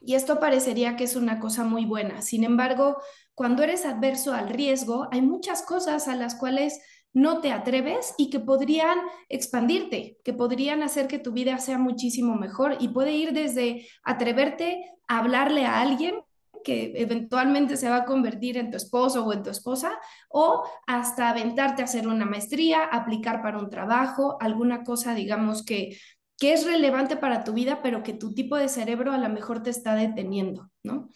Y 0.00 0.14
esto 0.14 0.38
parecería 0.38 0.96
que 0.96 1.04
es 1.04 1.16
una 1.16 1.40
cosa 1.40 1.64
muy 1.64 1.84
buena. 1.84 2.22
Sin 2.22 2.44
embargo, 2.44 2.98
cuando 3.34 3.64
eres 3.64 3.84
adverso 3.84 4.32
al 4.32 4.48
riesgo, 4.48 5.08
hay 5.10 5.22
muchas 5.22 5.62
cosas 5.62 6.06
a 6.06 6.14
las 6.14 6.36
cuales 6.36 6.80
no 7.12 7.40
te 7.40 7.50
atreves 7.50 8.14
y 8.16 8.30
que 8.30 8.38
podrían 8.38 8.98
expandirte, 9.28 10.18
que 10.22 10.32
podrían 10.32 10.82
hacer 10.82 11.08
que 11.08 11.18
tu 11.18 11.32
vida 11.32 11.58
sea 11.58 11.78
muchísimo 11.78 12.36
mejor 12.36 12.76
y 12.78 12.88
puede 12.88 13.12
ir 13.12 13.32
desde 13.32 13.88
atreverte 14.04 14.84
a 15.08 15.18
hablarle 15.18 15.64
a 15.64 15.80
alguien 15.80 16.20
que 16.64 16.92
eventualmente 16.96 17.76
se 17.76 17.88
va 17.88 17.96
a 17.96 18.04
convertir 18.04 18.56
en 18.56 18.70
tu 18.70 18.76
esposo 18.76 19.24
o 19.24 19.32
en 19.32 19.42
tu 19.42 19.50
esposa, 19.50 19.98
o 20.28 20.64
hasta 20.86 21.30
aventarte 21.30 21.82
a 21.82 21.86
hacer 21.86 22.08
una 22.08 22.24
maestría, 22.24 22.84
aplicar 22.84 23.42
para 23.42 23.58
un 23.58 23.70
trabajo, 23.70 24.36
alguna 24.40 24.84
cosa, 24.84 25.14
digamos, 25.14 25.64
que, 25.64 25.98
que 26.38 26.52
es 26.52 26.64
relevante 26.64 27.16
para 27.16 27.44
tu 27.44 27.52
vida, 27.52 27.80
pero 27.82 28.02
que 28.02 28.12
tu 28.12 28.34
tipo 28.34 28.56
de 28.56 28.68
cerebro 28.68 29.12
a 29.12 29.18
lo 29.18 29.28
mejor 29.28 29.62
te 29.62 29.70
está 29.70 29.94
deteniendo, 29.94 30.70
¿no? 30.82 31.10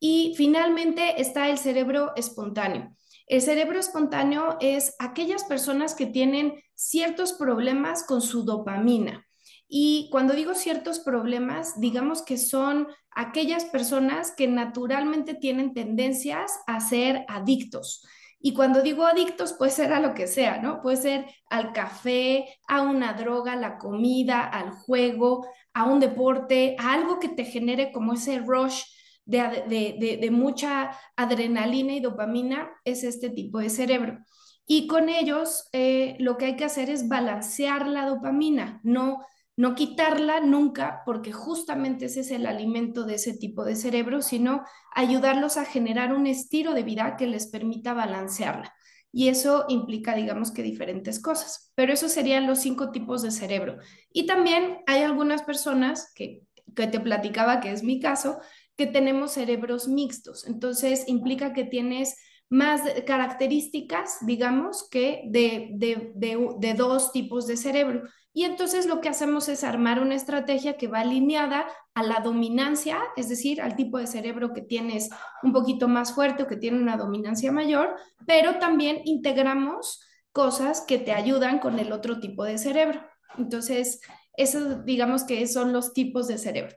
Y 0.00 0.34
finalmente 0.36 1.20
está 1.20 1.48
el 1.48 1.58
cerebro 1.58 2.12
espontáneo. 2.16 2.94
El 3.26 3.42
cerebro 3.42 3.78
espontáneo 3.78 4.56
es 4.60 4.94
aquellas 4.98 5.44
personas 5.44 5.94
que 5.94 6.06
tienen 6.06 6.62
ciertos 6.74 7.34
problemas 7.34 8.04
con 8.04 8.22
su 8.22 8.44
dopamina. 8.44 9.27
Y 9.68 10.08
cuando 10.10 10.32
digo 10.32 10.54
ciertos 10.54 10.98
problemas, 10.98 11.78
digamos 11.78 12.22
que 12.22 12.38
son 12.38 12.88
aquellas 13.10 13.66
personas 13.66 14.32
que 14.32 14.48
naturalmente 14.48 15.34
tienen 15.34 15.74
tendencias 15.74 16.50
a 16.66 16.80
ser 16.80 17.26
adictos. 17.28 18.02
Y 18.40 18.54
cuando 18.54 18.82
digo 18.82 19.04
adictos, 19.04 19.52
puede 19.52 19.72
ser 19.72 19.92
a 19.92 20.00
lo 20.00 20.14
que 20.14 20.26
sea, 20.26 20.62
¿no? 20.62 20.80
Puede 20.80 20.96
ser 20.96 21.26
al 21.50 21.72
café, 21.72 22.46
a 22.66 22.82
una 22.82 23.12
droga, 23.12 23.54
a 23.54 23.56
la 23.56 23.76
comida, 23.78 24.42
al 24.42 24.70
juego, 24.70 25.46
a 25.74 25.84
un 25.84 26.00
deporte, 26.00 26.76
a 26.78 26.94
algo 26.94 27.18
que 27.18 27.28
te 27.28 27.44
genere 27.44 27.92
como 27.92 28.14
ese 28.14 28.38
rush 28.38 28.84
de, 29.26 30.28
mucha 30.32 30.92
adrenalina 31.16 31.92
y 31.92 32.00
dopamina, 32.00 32.70
es 32.84 33.04
este 33.04 33.28
tipo 33.28 33.58
de 33.58 33.70
cerebro. 33.70 34.18
Y 34.66 34.86
con 34.86 35.08
ellos 35.08 35.68
eh, 35.72 36.16
lo 36.20 36.36
que 36.36 36.46
hay 36.46 36.56
que 36.56 36.64
hacer 36.64 36.90
es 36.90 37.08
balancear 37.08 37.86
la 37.86 38.06
dopamina, 38.06 38.80
no 38.82 39.24
no 39.58 39.74
quitarla 39.74 40.38
nunca, 40.38 41.02
porque 41.04 41.32
justamente 41.32 42.04
ese 42.04 42.20
es 42.20 42.30
el 42.30 42.46
alimento 42.46 43.02
de 43.02 43.16
ese 43.16 43.36
tipo 43.36 43.64
de 43.64 43.74
cerebro, 43.74 44.22
sino 44.22 44.62
ayudarlos 44.94 45.56
a 45.56 45.64
generar 45.64 46.14
un 46.14 46.28
estilo 46.28 46.74
de 46.74 46.84
vida 46.84 47.16
que 47.16 47.26
les 47.26 47.48
permita 47.48 47.92
balancearla. 47.92 48.72
Y 49.10 49.26
eso 49.26 49.64
implica, 49.68 50.14
digamos 50.14 50.52
que 50.52 50.62
diferentes 50.62 51.20
cosas. 51.20 51.72
Pero 51.74 51.92
esos 51.92 52.12
serían 52.12 52.46
los 52.46 52.60
cinco 52.60 52.92
tipos 52.92 53.22
de 53.22 53.32
cerebro. 53.32 53.78
Y 54.12 54.26
también 54.26 54.78
hay 54.86 55.02
algunas 55.02 55.42
personas 55.42 56.12
que, 56.14 56.44
que 56.76 56.86
te 56.86 57.00
platicaba, 57.00 57.58
que 57.58 57.72
es 57.72 57.82
mi 57.82 57.98
caso, 57.98 58.38
que 58.76 58.86
tenemos 58.86 59.32
cerebros 59.32 59.88
mixtos. 59.88 60.46
Entonces 60.46 61.02
implica 61.08 61.52
que 61.52 61.64
tienes 61.64 62.14
más 62.50 62.80
características, 63.06 64.18
digamos, 64.24 64.88
que 64.88 65.22
de, 65.26 65.70
de, 65.74 66.12
de, 66.14 66.74
dos 66.74 67.12
tipos 67.12 67.46
de 67.46 67.56
cerebro. 67.56 68.04
Y 68.38 68.44
entonces 68.44 68.86
lo 68.86 69.00
que 69.00 69.08
hacemos 69.08 69.48
es 69.48 69.64
armar 69.64 69.98
una 69.98 70.14
estrategia 70.14 70.76
que 70.76 70.86
va 70.86 71.00
alineada 71.00 71.66
a 71.92 72.04
la 72.04 72.20
dominancia, 72.20 73.00
es 73.16 73.28
decir, 73.28 73.60
al 73.60 73.74
tipo 73.74 73.98
de 73.98 74.06
cerebro 74.06 74.52
que 74.52 74.62
tienes 74.62 75.10
un 75.42 75.52
poquito 75.52 75.88
más 75.88 76.12
fuerte 76.12 76.44
o 76.44 76.46
que 76.46 76.54
tiene 76.54 76.78
una 76.78 76.96
dominancia 76.96 77.50
mayor, 77.50 77.96
pero 78.28 78.60
también 78.60 79.00
integramos 79.06 80.00
cosas 80.30 80.82
que 80.82 80.98
te 80.98 81.12
ayudan 81.12 81.58
con 81.58 81.80
el 81.80 81.90
otro 81.90 82.20
tipo 82.20 82.44
de 82.44 82.58
cerebro. 82.58 83.04
Entonces, 83.38 84.00
eso 84.34 84.84
digamos 84.84 85.24
que 85.24 85.44
son 85.48 85.72
los 85.72 85.92
tipos 85.92 86.28
de 86.28 86.38
cerebro. 86.38 86.76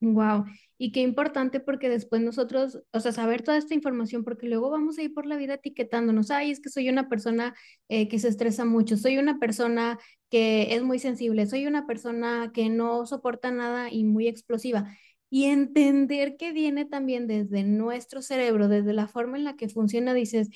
Wow. 0.00 0.44
Y 0.78 0.92
qué 0.92 1.00
importante 1.00 1.58
porque 1.58 1.88
después 1.88 2.22
nosotros, 2.22 2.80
o 2.92 3.00
sea, 3.00 3.10
saber 3.10 3.42
toda 3.42 3.58
esta 3.58 3.74
información, 3.74 4.22
porque 4.22 4.46
luego 4.46 4.70
vamos 4.70 4.96
a 4.96 5.02
ir 5.02 5.12
por 5.12 5.26
la 5.26 5.36
vida 5.36 5.54
etiquetándonos, 5.54 6.30
ay, 6.30 6.52
es 6.52 6.60
que 6.60 6.68
soy 6.70 6.88
una 6.88 7.08
persona 7.08 7.54
eh, 7.88 8.06
que 8.08 8.20
se 8.20 8.28
estresa 8.28 8.64
mucho, 8.64 8.96
soy 8.96 9.18
una 9.18 9.40
persona 9.40 9.98
que 10.30 10.74
es 10.76 10.82
muy 10.84 11.00
sensible, 11.00 11.46
soy 11.46 11.66
una 11.66 11.86
persona 11.86 12.52
que 12.54 12.68
no 12.68 13.06
soporta 13.06 13.50
nada 13.50 13.90
y 13.90 14.04
muy 14.04 14.28
explosiva. 14.28 14.86
Y 15.30 15.46
entender 15.46 16.36
que 16.36 16.52
viene 16.52 16.84
también 16.84 17.26
desde 17.26 17.64
nuestro 17.64 18.22
cerebro, 18.22 18.68
desde 18.68 18.92
la 18.92 19.08
forma 19.08 19.36
en 19.36 19.44
la 19.44 19.56
que 19.56 19.68
funciona, 19.68 20.14
dices, 20.14 20.48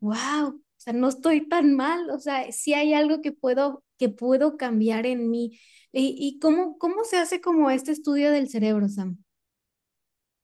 wow, 0.00 0.62
sea, 0.84 0.92
no 0.94 1.08
estoy 1.08 1.48
tan 1.48 1.74
mal, 1.74 2.10
o 2.10 2.18
sea, 2.20 2.50
sí 2.52 2.74
hay 2.74 2.94
algo 2.94 3.20
que 3.22 3.32
puedo, 3.32 3.84
que 3.98 4.08
puedo 4.10 4.56
cambiar 4.56 5.06
en 5.06 5.30
mí. 5.30 5.58
¿Y, 5.92 6.16
y 6.18 6.38
cómo, 6.40 6.78
cómo 6.78 7.04
se 7.04 7.16
hace 7.18 7.40
como 7.40 7.70
este 7.70 7.92
estudio 7.92 8.30
del 8.32 8.48
cerebro, 8.50 8.88
Sam? 8.88 9.18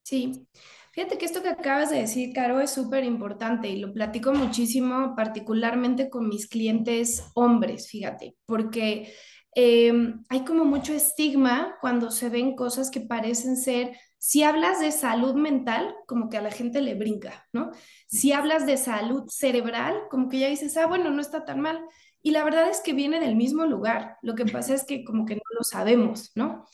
Sí, 0.02 0.46
fíjate 0.92 1.18
que 1.18 1.24
esto 1.26 1.42
que 1.42 1.48
acabas 1.50 1.90
de 1.90 1.98
decir, 2.00 2.32
Caro, 2.34 2.60
es 2.60 2.70
súper 2.72 3.04
importante 3.04 3.68
y 3.68 3.78
lo 3.78 3.92
platico 3.92 4.32
muchísimo, 4.32 5.14
particularmente 5.16 6.10
con 6.10 6.28
mis 6.28 6.48
clientes 6.48 7.24
hombres, 7.34 7.88
fíjate, 7.88 8.36
porque 8.46 9.12
em, 9.54 10.22
hay 10.28 10.44
como 10.44 10.64
mucho 10.64 10.92
estigma 10.92 11.76
cuando 11.80 12.10
se 12.10 12.28
ven 12.28 12.54
cosas 12.56 12.90
que 12.90 13.00
parecen 13.00 13.56
ser, 13.56 13.96
si 14.18 14.42
hablas 14.42 14.80
de 14.80 14.92
salud 14.92 15.34
mental, 15.34 15.94
como 16.06 16.28
que 16.28 16.36
a 16.36 16.42
la 16.42 16.50
gente 16.50 16.82
le 16.82 16.94
brinca, 16.94 17.48
¿no? 17.52 17.70
Si 18.06 18.32
hablas 18.32 18.66
de 18.66 18.76
salud 18.76 19.24
cerebral, 19.28 20.02
como 20.10 20.28
que 20.28 20.38
ya 20.38 20.48
dices, 20.48 20.76
ah, 20.76 20.86
bueno, 20.86 21.10
no 21.10 21.20
está 21.20 21.44
tan 21.44 21.60
mal. 21.60 21.80
Y 22.22 22.32
la 22.32 22.44
verdad 22.44 22.68
es 22.68 22.80
que 22.80 22.92
viene 22.92 23.18
del 23.18 23.34
mismo 23.34 23.64
lugar. 23.64 24.18
Lo 24.20 24.34
que 24.34 24.44
pasa 24.44 24.74
es 24.74 24.84
que 24.84 25.04
como 25.04 25.24
que 25.24 25.36
no 25.36 25.42
lo 25.56 25.64
sabemos, 25.64 26.32
¿no? 26.34 26.66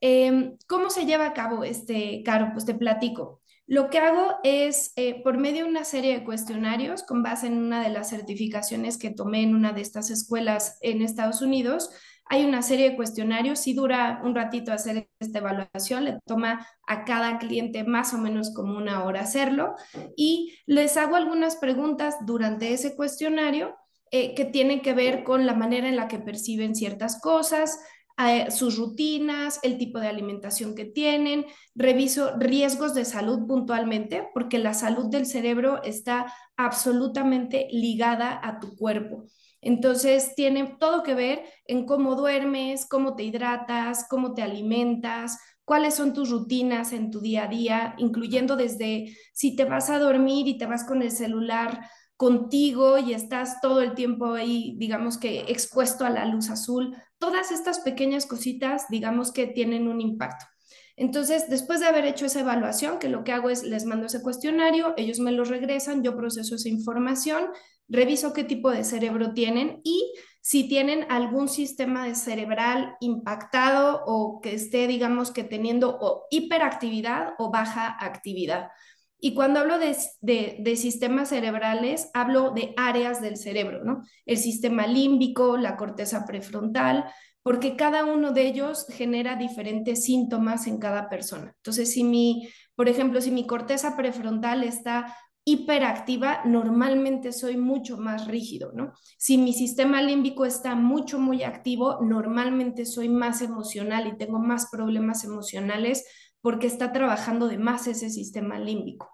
Em, 0.00 0.56
¿Cómo 0.68 0.90
se 0.90 1.06
lleva 1.06 1.26
a 1.26 1.32
cabo 1.32 1.64
este, 1.64 2.22
Caro? 2.24 2.50
Pues 2.52 2.64
te 2.64 2.74
platico. 2.74 3.40
Lo 3.66 3.88
que 3.88 3.98
hago 3.98 4.36
es, 4.44 4.92
eh, 4.96 5.22
por 5.22 5.38
medio 5.38 5.64
de 5.64 5.70
una 5.70 5.84
serie 5.84 6.18
de 6.18 6.24
cuestionarios, 6.24 7.02
con 7.02 7.22
base 7.22 7.46
en 7.46 7.58
una 7.58 7.82
de 7.82 7.88
las 7.88 8.10
certificaciones 8.10 8.98
que 8.98 9.10
tomé 9.10 9.42
en 9.42 9.54
una 9.54 9.72
de 9.72 9.80
estas 9.80 10.10
escuelas 10.10 10.76
en 10.82 11.00
Estados 11.00 11.40
Unidos, 11.40 11.90
hay 12.26 12.44
una 12.44 12.62
serie 12.62 12.90
de 12.90 12.96
cuestionarios 12.96 13.66
y 13.66 13.74
dura 13.74 14.20
un 14.24 14.34
ratito 14.34 14.72
hacer 14.72 15.08
esta 15.20 15.38
evaluación, 15.38 16.04
le 16.04 16.18
toma 16.26 16.66
a 16.86 17.04
cada 17.04 17.38
cliente 17.38 17.84
más 17.84 18.14
o 18.14 18.18
menos 18.18 18.52
como 18.54 18.76
una 18.76 19.04
hora 19.04 19.20
hacerlo 19.20 19.74
y 20.16 20.54
les 20.66 20.96
hago 20.96 21.16
algunas 21.16 21.56
preguntas 21.56 22.16
durante 22.26 22.72
ese 22.72 22.96
cuestionario 22.96 23.76
eh, 24.10 24.34
que 24.34 24.44
tienen 24.44 24.80
que 24.80 24.94
ver 24.94 25.24
con 25.24 25.46
la 25.46 25.54
manera 25.54 25.88
en 25.88 25.96
la 25.96 26.08
que 26.08 26.18
perciben 26.18 26.74
ciertas 26.74 27.20
cosas, 27.20 27.78
sus 28.50 28.78
rutinas, 28.78 29.58
el 29.62 29.76
tipo 29.76 29.98
de 29.98 30.06
alimentación 30.06 30.74
que 30.74 30.84
tienen, 30.84 31.46
reviso 31.74 32.36
riesgos 32.38 32.94
de 32.94 33.04
salud 33.04 33.46
puntualmente, 33.46 34.28
porque 34.32 34.58
la 34.58 34.72
salud 34.72 35.06
del 35.10 35.26
cerebro 35.26 35.82
está 35.82 36.32
absolutamente 36.56 37.66
ligada 37.72 38.40
a 38.42 38.60
tu 38.60 38.76
cuerpo. 38.76 39.24
Entonces, 39.64 40.34
tiene 40.34 40.76
todo 40.78 41.02
que 41.02 41.14
ver 41.14 41.42
en 41.66 41.86
cómo 41.86 42.14
duermes, 42.14 42.86
cómo 42.86 43.16
te 43.16 43.24
hidratas, 43.24 44.06
cómo 44.08 44.34
te 44.34 44.42
alimentas, 44.42 45.38
cuáles 45.64 45.94
son 45.94 46.12
tus 46.12 46.30
rutinas 46.30 46.92
en 46.92 47.10
tu 47.10 47.20
día 47.20 47.44
a 47.44 47.48
día, 47.48 47.94
incluyendo 47.98 48.56
desde 48.56 49.16
si 49.32 49.56
te 49.56 49.64
vas 49.64 49.90
a 49.90 49.98
dormir 49.98 50.46
y 50.46 50.58
te 50.58 50.66
vas 50.66 50.84
con 50.84 51.02
el 51.02 51.10
celular 51.10 51.80
contigo 52.16 52.98
y 52.98 53.12
estás 53.12 53.60
todo 53.60 53.80
el 53.80 53.94
tiempo 53.94 54.34
ahí, 54.34 54.76
digamos 54.78 55.18
que 55.18 55.40
expuesto 55.48 56.04
a 56.04 56.10
la 56.10 56.26
luz 56.26 56.48
azul, 56.50 56.96
todas 57.18 57.50
estas 57.50 57.80
pequeñas 57.80 58.26
cositas, 58.26 58.86
digamos 58.88 59.32
que 59.32 59.46
tienen 59.46 59.88
un 59.88 60.00
impacto. 60.00 60.53
Entonces, 60.96 61.48
después 61.48 61.80
de 61.80 61.86
haber 61.86 62.04
hecho 62.04 62.26
esa 62.26 62.40
evaluación, 62.40 62.98
que 62.98 63.08
lo 63.08 63.24
que 63.24 63.32
hago 63.32 63.50
es 63.50 63.64
les 63.64 63.84
mando 63.84 64.06
ese 64.06 64.22
cuestionario, 64.22 64.94
ellos 64.96 65.18
me 65.18 65.32
lo 65.32 65.44
regresan, 65.44 66.02
yo 66.02 66.16
proceso 66.16 66.54
esa 66.54 66.68
información, 66.68 67.46
reviso 67.88 68.32
qué 68.32 68.44
tipo 68.44 68.70
de 68.70 68.84
cerebro 68.84 69.34
tienen 69.34 69.80
y 69.82 70.14
si 70.40 70.68
tienen 70.68 71.06
algún 71.10 71.48
sistema 71.48 72.06
de 72.06 72.14
cerebral 72.14 72.96
impactado 73.00 74.02
o 74.06 74.40
que 74.40 74.54
esté, 74.54 74.86
digamos 74.86 75.30
que 75.30 75.42
teniendo 75.42 75.96
o 76.00 76.26
hiperactividad 76.30 77.32
o 77.38 77.50
baja 77.50 77.96
actividad. 77.98 78.68
Y 79.18 79.32
cuando 79.32 79.60
hablo 79.60 79.78
de, 79.78 80.76
sistemas 80.76 81.30
cerebrales, 81.30 82.10
hablo 82.12 82.50
de 82.50 82.74
áreas 82.76 83.22
del 83.22 83.38
cerebro, 83.38 83.82
¿no? 83.82 84.02
El 84.26 84.36
sistema 84.36 84.86
límbico, 84.86 85.56
la 85.56 85.78
corteza 85.78 86.26
prefrontal, 86.26 87.06
porque 87.44 87.76
cada 87.76 88.06
uno 88.06 88.32
de 88.32 88.46
ellos 88.46 88.86
genera 88.88 89.36
diferentes 89.36 90.04
síntomas 90.04 90.66
en 90.66 90.78
cada 90.78 91.10
persona. 91.10 91.52
Entonces, 91.58 91.92
si 91.92 92.02
mi, 92.02 92.48
por 92.74 92.88
ejemplo, 92.88 93.20
si 93.20 93.30
mi 93.30 93.46
corteza 93.46 93.96
prefrontal 93.96 94.64
está 94.64 95.14
hiperactiva, 95.44 96.40
normalmente 96.46 97.30
soy 97.32 97.58
mucho 97.58 97.98
más 97.98 98.26
rígido, 98.26 98.72
¿no? 98.72 98.94
Si 99.18 99.36
mi 99.36 99.52
sistema 99.52 100.00
límbico 100.00 100.46
está 100.46 100.74
mucho, 100.74 101.18
muy 101.18 101.42
activo, 101.42 101.98
normalmente 102.00 102.86
soy 102.86 103.10
más 103.10 103.42
emocional 103.42 104.06
y 104.06 104.16
tengo 104.16 104.38
más 104.38 104.70
problemas 104.70 105.22
emocionales 105.22 106.06
porque 106.40 106.66
está 106.66 106.92
trabajando 106.92 107.46
de 107.46 107.58
más 107.58 107.86
ese 107.86 108.08
sistema 108.08 108.58
límbico. 108.58 109.13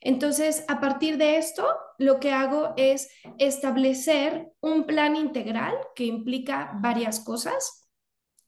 Entonces, 0.00 0.64
a 0.68 0.80
partir 0.80 1.18
de 1.18 1.36
esto, 1.36 1.66
lo 1.98 2.20
que 2.20 2.32
hago 2.32 2.72
es 2.76 3.10
establecer 3.38 4.52
un 4.60 4.84
plan 4.84 5.14
integral 5.14 5.74
que 5.94 6.04
implica 6.04 6.72
varias 6.80 7.20
cosas, 7.20 7.88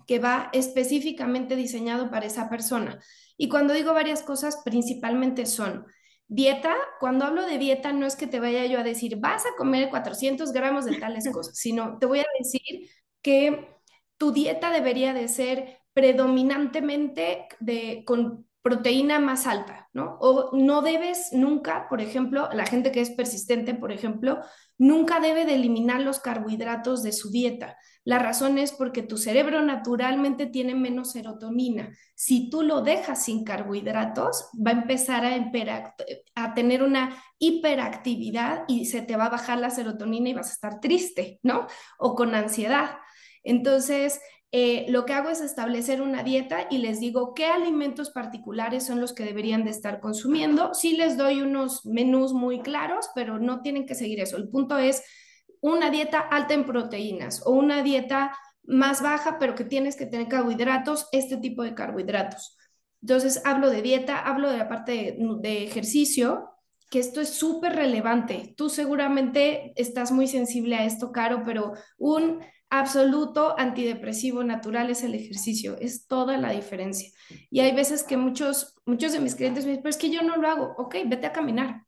que 0.06 0.18
va 0.18 0.48
específicamente 0.52 1.54
diseñado 1.54 2.10
para 2.10 2.26
esa 2.26 2.48
persona. 2.48 3.00
Y 3.36 3.48
cuando 3.48 3.74
digo 3.74 3.92
varias 3.92 4.22
cosas, 4.22 4.62
principalmente 4.64 5.46
son 5.46 5.86
dieta. 6.26 6.74
Cuando 6.98 7.26
hablo 7.26 7.44
de 7.44 7.58
dieta, 7.58 7.92
no 7.92 8.06
es 8.06 8.16
que 8.16 8.26
te 8.26 8.40
vaya 8.40 8.64
yo 8.64 8.78
a 8.78 8.82
decir, 8.82 9.16
vas 9.16 9.44
a 9.44 9.54
comer 9.56 9.90
400 9.90 10.52
gramos 10.52 10.86
de 10.86 10.98
tales 10.98 11.28
cosas, 11.32 11.56
sino 11.58 11.98
te 11.98 12.06
voy 12.06 12.20
a 12.20 12.26
decir 12.38 12.88
que 13.20 13.68
tu 14.16 14.32
dieta 14.32 14.70
debería 14.70 15.12
de 15.12 15.28
ser 15.28 15.78
predominantemente 15.92 17.46
de, 17.60 18.04
con 18.06 18.46
proteína 18.62 19.19
más 19.19 19.47
alta, 19.47 19.88
¿no? 19.92 20.16
O 20.21 20.57
no 20.57 20.83
debes 20.83 21.33
nunca, 21.33 21.88
por 21.88 22.00
ejemplo, 22.00 22.49
la 22.52 22.64
gente 22.64 22.92
que 22.92 23.00
es 23.00 23.11
persistente, 23.11 23.75
por 23.75 23.90
ejemplo, 23.90 24.38
nunca 24.78 25.19
debe 25.19 25.45
de 25.45 25.57
eliminar 25.57 26.00
los 26.00 26.21
carbohidratos 26.21 27.02
de 27.02 27.12
su 27.12 27.31
dieta. 27.31 27.76
La 28.04 28.19
razón 28.19 28.59
es 28.59 28.73
porque 28.73 29.02
tu 29.02 29.16
cerebro 29.16 29.62
naturalmente 29.62 30.47
tiene 30.47 30.75
menos 30.75 31.12
serotonina. 31.12 31.97
Si 32.14 32.50
tú 32.50 32.62
lo 32.62 32.83
dejas 32.83 33.25
sin 33.25 33.45
carbohidratos, 33.45 34.49
va 34.54 34.71
a 34.71 34.75
empezar 34.75 35.25
a, 35.25 35.95
a 36.35 36.54
tener 36.54 36.83
una 36.83 37.16
hiperactividad 37.38 38.64
y 38.69 38.87
se 38.87 39.02
te 39.02 39.16
va 39.16 39.26
a 39.26 39.31
bajar 39.31 39.59
la 39.59 39.71
serotonina 39.71 40.28
y 40.28 40.35
vas 40.35 40.50
a 40.50 40.54
estar 40.54 40.81
triste, 40.81 41.40
¿no? 41.42 41.66
O 41.99 42.14
con 42.14 42.35
ansiedad. 42.35 42.97
Entonces, 43.45 44.21
eh, 44.54 44.85
lo 44.90 45.06
que 45.06 45.14
hago 45.14 45.30
es 45.30 45.40
establecer 45.40 46.02
una 46.02 46.23
dieta 46.23 46.66
y 46.71 46.76
les 46.78 47.00
digo 47.00 47.32
qué 47.32 47.47
alimentos 47.47 48.11
particulares 48.11 48.85
son 48.85 49.00
los 49.00 49.14
que 49.14 49.25
deberían 49.25 49.64
de 49.64 49.71
estar 49.71 49.99
consumiendo. 49.99 50.75
Sí 50.75 50.94
les 50.94 51.16
doy 51.16 51.40
unos 51.40 51.87
menús 51.87 52.35
muy 52.35 52.61
claros, 52.61 53.09
pero 53.14 53.38
no 53.38 53.62
tienen 53.62 53.87
que 53.87 53.94
seguir 53.94 54.21
eso. 54.21 54.37
El 54.37 54.50
punto 54.50 54.76
es 54.76 55.02
una 55.62 55.88
dieta 55.88 56.18
alta 56.18 56.52
en 56.52 56.66
proteínas 56.66 57.40
o 57.47 57.52
una 57.52 57.82
dieta 57.82 58.37
más 58.64 59.00
baja, 59.00 59.38
pero 59.38 59.54
que 59.54 59.64
tienes 59.64 59.97
que 59.97 60.04
tener 60.04 60.28
carbohidratos, 60.28 61.09
este 61.12 61.38
tipo 61.38 61.62
de 61.62 61.75
carbohidratos. 61.75 62.59
Entonces, 63.00 63.40
hablo 63.47 63.71
de 63.71 63.80
dieta, 63.80 64.18
hablo 64.18 64.50
de 64.50 64.59
la 64.59 64.68
parte 64.68 64.92
de, 64.92 65.16
de 65.40 65.64
ejercicio, 65.64 66.50
que 66.90 66.99
esto 66.99 67.23
es 67.23 67.30
súper 67.30 67.75
relevante. 67.75 68.54
Tú 68.54 68.68
seguramente 68.68 69.73
estás 69.76 70.12
muy 70.12 70.28
sensible 70.28 70.76
a 70.76 70.85
esto, 70.85 71.11
Caro, 71.11 71.42
pero 71.47 71.73
un 71.97 72.44
absoluto 72.72 73.54
antidepresivo 73.58 74.42
natural 74.42 74.88
es 74.88 75.02
el 75.02 75.14
ejercicio, 75.14 75.76
es 75.78 76.06
toda 76.06 76.38
la 76.38 76.52
diferencia. 76.52 77.10
Y 77.50 77.60
hay 77.60 77.72
veces 77.72 78.02
que 78.02 78.16
muchos, 78.16 78.74
muchos 78.86 79.12
de 79.12 79.20
mis 79.20 79.34
clientes 79.34 79.66
me 79.66 79.72
dicen, 79.72 79.82
pero 79.82 79.90
es 79.90 79.98
que 79.98 80.08
yo 80.08 80.22
no 80.22 80.38
lo 80.38 80.48
hago, 80.48 80.74
ok, 80.78 80.96
vete 81.04 81.26
a 81.26 81.32
caminar. 81.32 81.82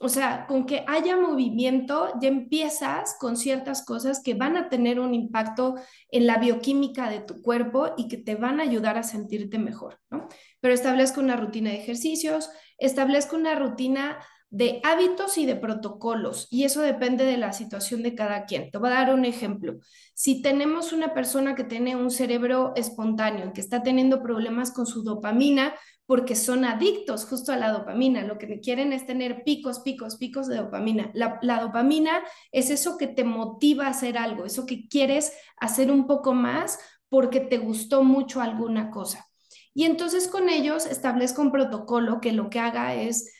O 0.00 0.08
sea, 0.08 0.46
con 0.48 0.66
que 0.66 0.84
haya 0.88 1.16
movimiento, 1.16 2.12
ya 2.20 2.28
empiezas 2.28 3.16
con 3.20 3.36
ciertas 3.36 3.84
cosas 3.84 4.20
que 4.20 4.34
van 4.34 4.56
a 4.56 4.68
tener 4.68 4.98
un 4.98 5.14
impacto 5.14 5.76
en 6.10 6.26
la 6.26 6.38
bioquímica 6.38 7.08
de 7.08 7.20
tu 7.20 7.40
cuerpo 7.40 7.94
y 7.96 8.08
que 8.08 8.16
te 8.16 8.34
van 8.34 8.58
a 8.58 8.64
ayudar 8.64 8.98
a 8.98 9.04
sentirte 9.04 9.60
mejor, 9.60 10.00
¿no? 10.10 10.26
Pero 10.60 10.74
establezco 10.74 11.20
una 11.20 11.36
rutina 11.36 11.70
de 11.70 11.76
ejercicios, 11.76 12.50
establezco 12.76 13.36
una 13.36 13.54
rutina 13.54 14.18
de 14.50 14.80
hábitos 14.82 15.36
y 15.36 15.44
de 15.44 15.56
protocolos, 15.56 16.46
y 16.50 16.64
eso 16.64 16.80
depende 16.80 17.24
de 17.24 17.36
la 17.36 17.52
situación 17.52 18.02
de 18.02 18.14
cada 18.14 18.46
quien. 18.46 18.70
Te 18.70 18.78
voy 18.78 18.88
a 18.88 18.94
dar 18.94 19.14
un 19.14 19.24
ejemplo. 19.24 19.76
Si 20.14 20.40
tenemos 20.40 20.92
una 20.92 21.12
persona 21.12 21.54
que 21.54 21.64
tiene 21.64 21.96
un 21.96 22.10
cerebro 22.10 22.72
espontáneo, 22.74 23.52
que 23.52 23.60
está 23.60 23.82
teniendo 23.82 24.22
problemas 24.22 24.72
con 24.72 24.86
su 24.86 25.02
dopamina, 25.02 25.74
porque 26.06 26.34
son 26.34 26.64
adictos 26.64 27.26
justo 27.26 27.52
a 27.52 27.58
la 27.58 27.70
dopamina, 27.70 28.22
lo 28.22 28.38
que 28.38 28.60
quieren 28.60 28.94
es 28.94 29.04
tener 29.04 29.44
picos, 29.44 29.80
picos, 29.80 30.16
picos 30.16 30.46
de 30.48 30.56
dopamina. 30.56 31.10
La, 31.12 31.38
la 31.42 31.60
dopamina 31.60 32.22
es 32.50 32.70
eso 32.70 32.96
que 32.96 33.08
te 33.08 33.24
motiva 33.24 33.86
a 33.86 33.90
hacer 33.90 34.16
algo, 34.16 34.46
eso 34.46 34.64
que 34.64 34.88
quieres 34.88 35.34
hacer 35.58 35.90
un 35.90 36.06
poco 36.06 36.32
más 36.32 36.78
porque 37.10 37.40
te 37.40 37.58
gustó 37.58 38.04
mucho 38.04 38.40
alguna 38.40 38.90
cosa. 38.90 39.26
Y 39.74 39.84
entonces 39.84 40.28
con 40.28 40.48
ellos 40.48 40.86
establezco 40.86 41.42
un 41.42 41.52
protocolo 41.52 42.20
que 42.20 42.32
lo 42.32 42.48
que 42.48 42.58
haga 42.58 42.94
es 42.94 43.30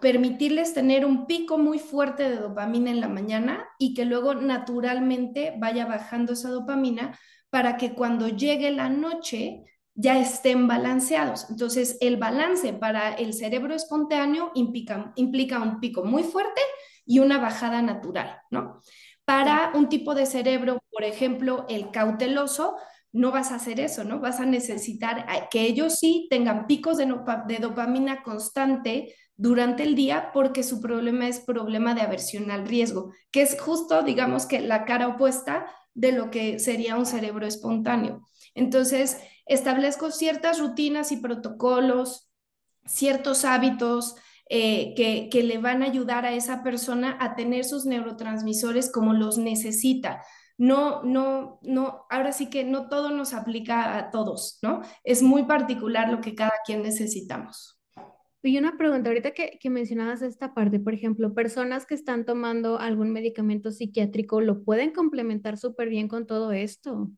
permitirles 0.00 0.74
tener 0.74 1.04
un 1.04 1.26
pico 1.26 1.58
muy 1.58 1.78
fuerte 1.78 2.28
de 2.28 2.36
dopamina 2.36 2.90
en 2.90 3.00
la 3.00 3.08
mañana 3.08 3.68
y 3.78 3.94
que 3.94 4.04
luego 4.04 4.34
naturalmente 4.34 5.54
vaya 5.58 5.86
bajando 5.86 6.32
esa 6.32 6.50
dopamina 6.50 7.18
para 7.50 7.76
que 7.76 7.94
cuando 7.94 8.28
llegue 8.28 8.70
la 8.70 8.88
noche 8.88 9.64
ya 9.94 10.18
estén 10.18 10.66
balanceados. 10.66 11.48
Entonces, 11.50 11.98
el 12.00 12.16
balance 12.16 12.72
para 12.72 13.12
el 13.12 13.34
cerebro 13.34 13.74
espontáneo 13.74 14.50
implica, 14.54 15.12
implica 15.16 15.60
un 15.60 15.80
pico 15.80 16.04
muy 16.04 16.22
fuerte 16.22 16.60
y 17.04 17.18
una 17.18 17.38
bajada 17.38 17.82
natural, 17.82 18.38
¿no? 18.50 18.80
Para 19.24 19.72
un 19.74 19.88
tipo 19.88 20.14
de 20.14 20.26
cerebro, 20.26 20.80
por 20.90 21.04
ejemplo, 21.04 21.66
el 21.68 21.90
cauteloso, 21.90 22.76
no 23.12 23.30
vas 23.30 23.52
a 23.52 23.56
hacer 23.56 23.80
eso, 23.80 24.04
¿no? 24.04 24.18
Vas 24.20 24.40
a 24.40 24.46
necesitar 24.46 25.26
que 25.50 25.62
ellos 25.62 25.98
sí 25.98 26.26
tengan 26.30 26.66
picos 26.66 26.96
de, 26.96 27.06
de 27.46 27.58
dopamina 27.58 28.22
constante 28.22 29.14
durante 29.42 29.82
el 29.82 29.96
día 29.96 30.30
porque 30.32 30.62
su 30.62 30.80
problema 30.80 31.26
es 31.26 31.40
problema 31.40 31.94
de 31.94 32.02
aversión 32.02 32.52
al 32.52 32.64
riesgo, 32.64 33.12
que 33.32 33.42
es 33.42 33.60
justo, 33.60 34.04
digamos 34.04 34.46
que 34.46 34.60
la 34.60 34.84
cara 34.84 35.08
opuesta 35.08 35.66
de 35.94 36.12
lo 36.12 36.30
que 36.30 36.60
sería 36.60 36.96
un 36.96 37.06
cerebro 37.06 37.44
espontáneo. 37.44 38.22
Entonces, 38.54 39.18
establezco 39.46 40.12
ciertas 40.12 40.60
rutinas 40.60 41.10
y 41.10 41.16
protocolos, 41.16 42.30
ciertos 42.86 43.44
hábitos 43.44 44.14
eh, 44.48 44.94
que, 44.94 45.28
que 45.28 45.42
le 45.42 45.58
van 45.58 45.82
a 45.82 45.86
ayudar 45.86 46.24
a 46.24 46.34
esa 46.34 46.62
persona 46.62 47.16
a 47.20 47.34
tener 47.34 47.64
sus 47.64 47.84
neurotransmisores 47.84 48.92
como 48.92 49.12
los 49.12 49.38
necesita 49.38 50.22
no, 50.56 51.02
no, 51.02 51.58
no, 51.62 52.06
ahora 52.08 52.30
sí 52.30 52.48
que 52.48 52.62
no 52.62 52.88
todo 52.88 53.10
nos 53.10 53.34
aplica 53.34 53.96
a 53.98 54.10
todos, 54.12 54.60
¿no? 54.62 54.82
Es 55.02 55.20
muy 55.20 55.42
particular 55.44 56.08
lo 56.10 56.20
que 56.20 56.36
cada 56.36 56.52
quien 56.64 56.82
necesitamos. 56.82 57.81
Y 58.44 58.58
una 58.58 58.76
pregunta, 58.76 59.08
ahorita 59.08 59.32
que, 59.32 59.58
que, 59.60 59.70
mencionabas 59.70 60.20
esta 60.22 60.52
parte, 60.52 60.80
por 60.80 60.94
ejemplo, 60.94 61.32
personas 61.32 61.86
que 61.86 61.94
están 61.94 62.24
tomando 62.24 62.78
algún 62.78 63.12
medicamento 63.12 63.70
psiquiátrico, 63.70 64.40
¿lo 64.40 64.64
pueden 64.64 64.90
complementar 64.92 65.56
súper 65.56 65.88
bien 65.88 66.08
con 66.08 66.26
todo 66.26 66.50
esto? 66.50 67.10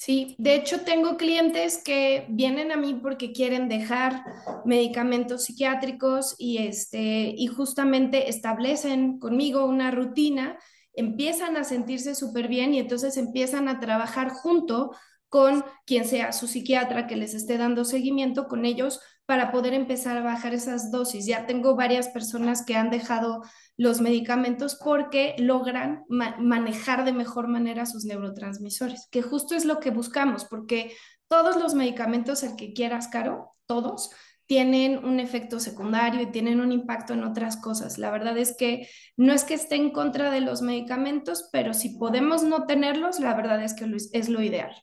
Sí, 0.00 0.34
de 0.38 0.54
hecho 0.54 0.80
tengo 0.80 1.18
clientes 1.18 1.82
que 1.84 2.24
vienen 2.30 2.72
a 2.72 2.78
mí 2.78 2.98
porque 3.02 3.32
quieren 3.32 3.68
dejar 3.68 4.24
medicamentos 4.64 5.44
psiquiátricos 5.44 6.36
y, 6.38 6.56
este, 6.56 7.34
y 7.36 7.46
justamente 7.48 8.30
establecen 8.30 9.18
conmigo 9.18 9.66
una 9.66 9.90
rutina, 9.90 10.58
empiezan 10.94 11.58
a 11.58 11.64
sentirse 11.64 12.14
súper 12.14 12.48
bien 12.48 12.72
y 12.72 12.78
entonces 12.78 13.18
empiezan 13.18 13.68
a 13.68 13.78
trabajar 13.78 14.30
junto 14.30 14.92
con 15.28 15.66
quien 15.84 16.06
sea 16.06 16.32
su 16.32 16.46
psiquiatra 16.46 17.06
que 17.06 17.16
les 17.16 17.34
esté 17.34 17.58
dando 17.58 17.84
seguimiento 17.84 18.48
con 18.48 18.64
ellos 18.64 19.00
para 19.30 19.52
poder 19.52 19.74
empezar 19.74 20.16
a 20.16 20.22
bajar 20.22 20.54
esas 20.54 20.90
dosis. 20.90 21.24
Ya 21.24 21.46
tengo 21.46 21.76
varias 21.76 22.08
personas 22.08 22.64
que 22.64 22.74
han 22.74 22.90
dejado 22.90 23.44
los 23.76 24.00
medicamentos 24.00 24.74
porque 24.74 25.36
logran 25.38 26.04
manejar 26.08 27.04
de 27.04 27.12
mejor 27.12 27.46
manera 27.46 27.86
sus 27.86 28.04
neurotransmisores, 28.04 29.06
que 29.08 29.22
justo 29.22 29.54
es 29.54 29.64
lo 29.64 29.78
que 29.78 29.92
buscamos, 29.92 30.46
porque 30.46 30.96
todos 31.28 31.62
los 31.62 31.74
medicamentos, 31.74 32.42
el 32.42 32.56
que 32.56 32.72
quieras, 32.72 33.06
Caro, 33.06 33.54
todos, 33.66 34.10
tienen 34.46 35.04
un 35.04 35.20
efecto 35.20 35.60
secundario 35.60 36.22
y 36.22 36.32
tienen 36.32 36.60
un 36.60 36.72
impacto 36.72 37.12
en 37.12 37.22
otras 37.22 37.56
cosas. 37.56 37.98
La 37.98 38.10
verdad 38.10 38.36
es 38.36 38.56
que 38.56 38.88
no 39.16 39.32
es 39.32 39.44
que 39.44 39.54
esté 39.54 39.76
en 39.76 39.92
contra 39.92 40.32
de 40.32 40.40
los 40.40 40.60
medicamentos, 40.60 41.48
pero 41.52 41.72
si 41.72 41.90
podemos 41.98 42.42
no 42.42 42.66
tenerlos, 42.66 43.20
la 43.20 43.34
verdad 43.34 43.62
es 43.62 43.74
que 43.74 43.86
es 44.12 44.28
lo 44.28 44.42
ideal. 44.42 44.74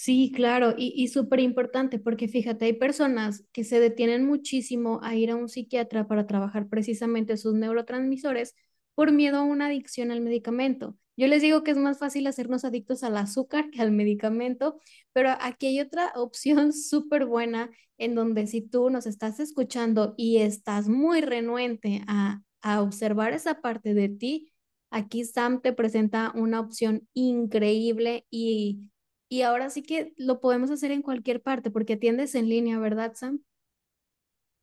Sí, 0.00 0.30
claro, 0.34 0.74
y, 0.76 0.92
y 0.96 1.08
súper 1.08 1.40
importante 1.40 1.98
porque 1.98 2.28
fíjate, 2.28 2.66
hay 2.66 2.72
personas 2.74 3.44
que 3.52 3.64
se 3.64 3.80
detienen 3.80 4.24
muchísimo 4.26 5.00
a 5.02 5.16
ir 5.16 5.30
a 5.30 5.36
un 5.36 5.48
psiquiatra 5.48 6.06
para 6.06 6.24
trabajar 6.26 6.68
precisamente 6.68 7.36
sus 7.36 7.54
neurotransmisores 7.54 8.54
por 8.94 9.10
miedo 9.12 9.38
a 9.38 9.42
una 9.42 9.66
adicción 9.66 10.12
al 10.12 10.20
medicamento. 10.20 10.96
Yo 11.16 11.26
les 11.26 11.42
digo 11.42 11.64
que 11.64 11.72
es 11.72 11.76
más 11.76 11.98
fácil 11.98 12.28
hacernos 12.28 12.64
adictos 12.64 13.02
al 13.02 13.16
azúcar 13.16 13.70
que 13.72 13.80
al 13.82 13.90
medicamento, 13.90 14.78
pero 15.12 15.30
aquí 15.40 15.66
hay 15.66 15.80
otra 15.80 16.12
opción 16.14 16.72
súper 16.72 17.26
buena 17.26 17.68
en 17.98 18.14
donde 18.14 18.46
si 18.46 18.60
tú 18.62 18.90
nos 18.90 19.04
estás 19.06 19.40
escuchando 19.40 20.14
y 20.16 20.38
estás 20.38 20.88
muy 20.88 21.20
renuente 21.22 22.02
a, 22.06 22.40
a 22.62 22.82
observar 22.82 23.32
esa 23.32 23.60
parte 23.60 23.94
de 23.94 24.08
ti, 24.08 24.52
aquí 24.90 25.24
Sam 25.24 25.60
te 25.60 25.72
presenta 25.72 26.30
una 26.36 26.60
opción 26.60 27.08
increíble 27.14 28.24
y 28.30 28.90
y 29.28 29.42
ahora 29.42 29.70
sí 29.70 29.82
que 29.82 30.12
lo 30.16 30.40
podemos 30.40 30.70
hacer 30.70 30.90
en 30.90 31.02
cualquier 31.02 31.42
parte 31.42 31.70
porque 31.70 31.94
atiendes 31.94 32.34
en 32.34 32.48
línea, 32.48 32.78
¿verdad, 32.78 33.12
Sam? 33.14 33.40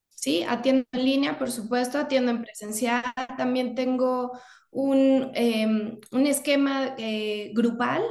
Sí, 0.09 0.43
atiendo 0.43 0.85
en 0.91 1.05
línea, 1.05 1.37
por 1.37 1.51
supuesto, 1.51 1.99
atiendo 1.99 2.31
en 2.31 2.41
presencial. 2.41 3.03
También 3.37 3.75
tengo 3.75 4.31
un, 4.71 5.31
em, 5.35 5.99
un 6.11 6.27
esquema 6.27 6.95
eh, 6.97 7.51
grupal 7.53 8.03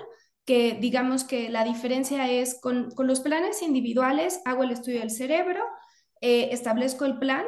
que 0.45 0.79
digamos 0.81 1.25
que 1.25 1.49
la 1.49 1.65
diferencia 1.65 2.31
es 2.31 2.61
con, 2.61 2.91
con, 2.91 3.07
los 3.07 3.21
planes 3.21 3.63
individuales, 3.63 4.41
hago 4.45 4.63
el 4.63 4.71
estudio 4.71 5.01
del 5.01 5.11
cerebro, 5.11 5.65
eh, 6.21 6.51
establezco 6.53 7.05
el 7.05 7.19
plan 7.19 7.45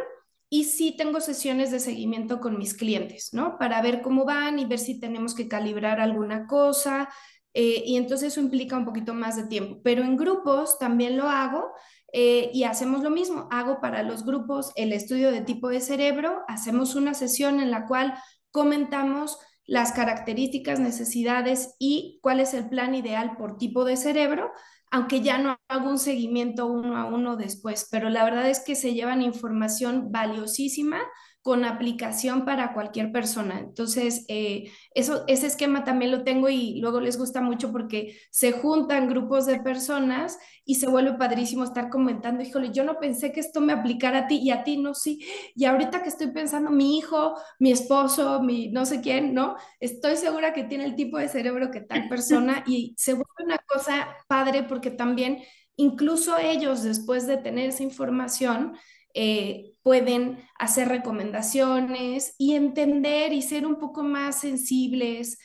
y 0.49 0.65
sí 0.65 0.95
tengo 0.97 1.21
sesiones 1.21 1.71
de 1.71 1.81
seguimiento 1.81 2.41
con 2.41 2.59
mis 2.59 2.75
clientes, 2.75 3.31
¿no? 3.33 3.59
Para 3.59 3.83
ver 3.83 4.01
cómo 4.01 4.25
van 4.25 4.59
y 4.59 4.65
ver 4.65 4.79
si 4.79 4.99
tenemos 5.01 5.35
que 5.35 5.49
calibrar 5.49 6.01
alguna 6.01 6.47
cosa, 6.47 7.09
eh, 7.59 7.83
y 7.87 7.97
entonces 7.97 8.35
eso 8.35 8.41
implica 8.43 8.77
un 8.77 8.85
poquito 8.85 9.15
más 9.15 9.35
de 9.35 9.45
tiempo. 9.45 9.81
Pero 9.83 10.03
en 10.03 10.19
grupos 10.19 10.79
también 10.79 11.17
lo 11.17 11.31
hago 11.31 11.73
eh, 12.13 12.51
y 12.53 12.65
hacemos 12.65 13.03
lo 13.03 13.09
mismo. 13.09 13.49
Hago 13.51 13.81
para 13.81 14.03
los 14.03 14.27
grupos 14.27 14.73
el 14.77 14.93
estudio 14.93 15.31
de 15.33 15.41
tipo 15.41 15.71
de 15.71 15.81
cerebro, 15.81 16.43
hacemos 16.49 16.95
una 16.97 17.15
sesión 17.15 17.59
en 17.61 17.71
la 17.71 17.87
cual 17.87 18.13
comentamos 18.51 19.39
las 19.65 19.93
características, 19.93 20.81
necesidades 20.81 21.75
y 21.79 22.21
cuál 22.23 22.41
es 22.41 22.53
el 22.53 22.69
plan 22.69 22.95
ideal 22.95 23.39
por 23.39 23.57
tipo 23.57 23.87
de 23.87 23.97
cerebro. 23.97 24.53
aunque 24.91 25.21
ya 25.21 25.39
no 25.39 25.59
hago 25.69 25.91
un 25.91 25.99
seguimiento 25.99 26.67
uno 26.67 26.97
a 26.97 27.07
uno 27.07 27.37
después, 27.37 27.89
pero 27.91 28.09
la 28.09 28.23
verdad 28.25 28.49
es 28.49 28.61
que 28.61 28.77
se 28.77 28.95
llevan 28.95 29.21
información 29.21 30.13
valiosísima 30.13 31.01
con 31.47 31.65
aplicación 31.65 32.45
para 32.45 32.73
cualquier 32.75 33.13
persona. 33.13 33.61
Entonces, 33.61 34.25
eh, 34.27 34.73
eso, 34.97 35.23
ese 35.29 35.47
esquema 35.47 35.85
también 35.85 36.11
lo 36.11 36.25
tengo 36.25 36.49
y 36.49 36.81
luego 36.81 37.01
les 37.01 37.17
gusta 37.17 37.41
mucho 37.41 37.71
porque 37.71 38.19
se 38.33 38.51
juntan 38.51 39.09
grupos 39.09 39.47
de 39.47 39.61
personas 39.61 40.41
y 40.65 40.75
se 40.75 40.89
vuelve 40.89 41.13
padrísimo 41.13 41.63
estar 41.63 41.89
comentando, 41.89 42.43
híjole, 42.43 42.73
yo 42.73 42.83
no 42.83 42.99
pensé 42.99 43.31
que 43.31 43.39
esto 43.39 43.61
me 43.61 43.73
aplicara 43.73 44.19
a 44.19 44.27
ti 44.27 44.41
y 44.43 44.51
a 44.51 44.65
ti 44.65 44.77
no, 44.77 44.93
sí. 44.93 45.25
Y 45.55 45.67
ahorita 45.67 46.03
que 46.03 46.09
estoy 46.09 46.33
pensando, 46.33 46.73
mi 46.73 46.99
hijo, 46.99 47.37
mi 47.61 47.71
esposo, 47.71 48.43
mi 48.43 48.73
no 48.73 48.85
sé 48.85 49.01
quién, 49.01 49.33
¿no? 49.33 49.55
Estoy 49.79 50.17
segura 50.17 50.53
que 50.53 50.65
tiene 50.65 50.85
el 50.85 50.97
tipo 50.97 51.17
de 51.17 51.29
cerebro 51.29 51.71
que 51.71 51.81
tal 51.81 52.09
persona 52.09 52.65
y 52.67 52.93
se 52.99 53.13
vuelve 53.13 53.45
una 53.45 53.59
cosa 53.59 54.17
padre 54.27 54.65
porque 54.65 54.91
también 54.91 55.45
incluso 55.77 56.39
ellos 56.39 56.83
después 56.83 57.29
de 57.29 57.37
tener 57.37 57.69
esa 57.69 57.85
información, 57.85 58.77
eh, 59.19 59.73
pueden 59.83 60.39
hacer 60.59 60.89
recomendaciones 60.89 62.35
y 62.37 62.55
entender 62.55 63.33
y 63.33 63.41
ser 63.41 63.65
un 63.65 63.77
poco 63.77 64.03
más 64.03 64.41
sensibles, 64.41 65.39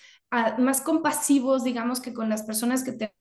más 0.57 0.81
compasivos, 0.81 1.63
digamos, 1.63 2.01
que 2.01 2.13
con 2.13 2.27
las 2.27 2.43
personas 2.43 2.83
que 2.83 3.11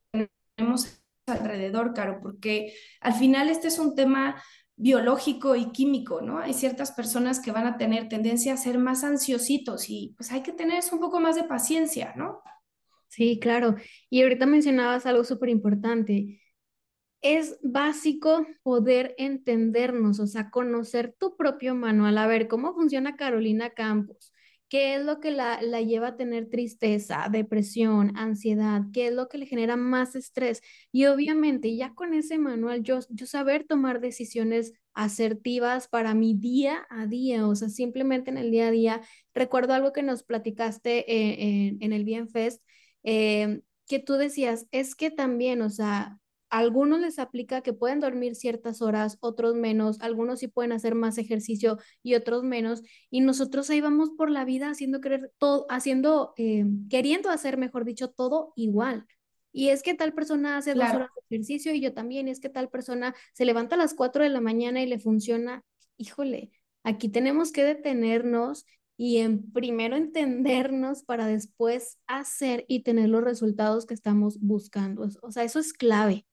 tenemos 0.57 1.05
alrededor, 1.29 1.95
Caro, 1.95 2.19
porque 2.21 2.75
al 3.01 3.15
final 3.15 3.49
este 3.49 3.69
es 3.69 3.79
un 3.79 3.95
tema 3.95 4.43
biológico 4.75 5.55
y 5.55 5.71
químico, 5.71 6.21
¿no? 6.21 6.39
Hay 6.39 6.53
ciertas 6.53 6.91
personas 6.91 7.39
que 7.39 7.53
van 7.53 7.69
a 7.69 7.77
tener 7.77 8.09
tendencia 8.09 8.55
a 8.55 8.57
ser 8.57 8.79
más 8.79 9.05
ansiositos 9.05 9.89
y 9.89 10.15
pues 10.17 10.33
hay 10.33 10.43
que 10.43 10.53
tener 10.53 10.83
un 10.91 10.99
poco 10.99 11.21
más 11.21 11.37
de 11.37 11.45
paciencia, 11.45 12.13
¿no? 12.17 12.43
Sí, 13.07 13.39
claro. 13.41 13.77
Y 14.09 14.23
ahorita 14.23 14.47
mencionabas 14.47 15.07
algo 15.07 15.23
súper 15.23 15.51
importante 15.51 16.41
es 17.23 17.59
básico 17.63 18.47
poder 18.63 19.15
entendernos, 19.19 20.21
o 20.21 20.27
sea, 20.27 20.51
conocer 20.51 21.15
tu 21.19 21.37
propio 21.37 21.75
manual, 21.75 22.19
a 22.19 22.27
ver 22.27 22.49
cómo 22.49 22.75
funciona 22.75 23.17
Carolina 23.17 23.71
Campos, 23.71 24.33
qué 24.69 24.95
es 24.95 25.05
lo 25.05 25.21
que 25.21 25.33
la, 25.33 25.61
la, 25.63 25.83
lleva 25.83 26.09
a 26.09 26.17
tener 26.17 26.49
tristeza, 26.49 27.29
depresión, 27.31 28.17
ansiedad, 28.17 28.83
qué 28.93 29.09
es 29.09 29.15
lo 29.15 29.29
que 29.29 29.39
le 29.39 29.47
genera 29.47 29.77
más 29.77 30.15
estrés. 30.15 30.63
Y 30.93 31.07
obviamente 31.07 31.75
ya 31.77 31.93
con 31.95 32.15
ese 32.15 32.39
manual, 32.39 32.83
yo, 32.83 33.01
yo 33.11 33.27
saber 33.27 33.65
tomar 33.65 34.01
decisiones 34.01 34.73
asertivas 34.95 35.89
para 35.89 36.15
mi 36.15 36.35
día 36.35 36.87
a 36.89 37.07
día, 37.07 37.47
o 37.47 37.55
sea, 37.55 37.69
simplemente 37.69 38.31
en 38.31 38.39
el 38.39 38.51
día 38.51 38.69
a 38.69 38.71
día. 38.71 39.01
Recuerdo 39.35 39.75
algo 39.75 39.93
que 39.93 40.03
nos 40.03 40.23
platicaste 40.23 41.11
eh, 41.11 41.77
en, 41.81 41.93
el 41.93 42.05
Bienfest, 42.05 42.63
eh, 43.03 43.63
que 43.89 43.99
tú 43.99 44.15
decías, 44.15 44.67
es 44.71 44.95
que 44.95 45.11
también, 45.11 45.63
o 45.63 45.71
sea, 45.71 46.20
algunos 46.51 47.01
les 47.01 47.19
aplica 47.19 47.63
que 47.63 47.73
pueden 47.73 48.01
dormir 48.01 48.35
ciertas 48.35 48.83
horas, 48.83 49.17
otros 49.21 49.55
menos, 49.55 50.01
algunos 50.01 50.41
sí 50.41 50.49
pueden 50.49 50.73
hacer 50.73 50.95
más 50.95 51.17
ejercicio 51.19 51.79
y 52.03 52.15
otros 52.15 52.43
menos, 52.43 52.83
y 53.11 53.21
nosotros 53.21 53.71
ahí 53.71 53.81
vamos 53.81 54.11
por 54.11 54.31
la 54.31 54.45
vida 54.45 54.69
haciendo 54.71 55.01
querer 55.01 55.33
todo, 55.39 55.67
haciendo, 55.71 56.35
eh, 56.37 56.65
queriendo 56.91 57.31
hacer, 57.31 57.57
mejor 57.57 57.85
dicho, 57.85 58.11
todo 58.11 58.53
igual. 58.57 59.07
Y 59.53 59.69
es 59.71 59.83
que 59.83 59.95
tal 59.95 60.13
persona 60.13 60.57
hace 60.57 60.75
dos 60.75 60.85
horas 60.85 61.09
de 61.15 61.37
ejercicio 61.37 61.75
y 61.75 61.81
yo 61.81 61.93
también, 61.93 62.29
y 62.29 62.31
es 62.31 62.41
que 62.41 62.49
tal 62.49 62.69
persona 62.69 63.15
se 63.33 63.45
levanta 63.45 63.75
a 63.75 63.79
las 63.79 63.95
cuatro 63.95 64.23
de 64.23 64.31
la 64.31 64.41
mañana 64.41 64.83
y 64.83 64.87
le 64.87 64.99
funciona. 64.99 65.65
Híjole, 65.97 66.51
aquí 66.85 67.09
tenemos 67.09 67.53
que 67.53 67.65
detenernos 67.65 68.67
y 68.97 69.17
en 69.19 69.51
primero 69.51 69.97
entendernos 69.97 71.05
para 71.05 71.27
después 71.27 71.99
hacer 72.07 72.65
y 72.69 72.83
tener 72.83 73.09
los 73.09 73.25
resultados 73.25 73.87
que 73.87 73.95
estamos 73.95 74.39
buscando. 74.41 75.09
O 75.23 75.33
sea, 75.33 75.43
eso 75.43 75.59
es 75.59 75.73
clave. 75.73 76.27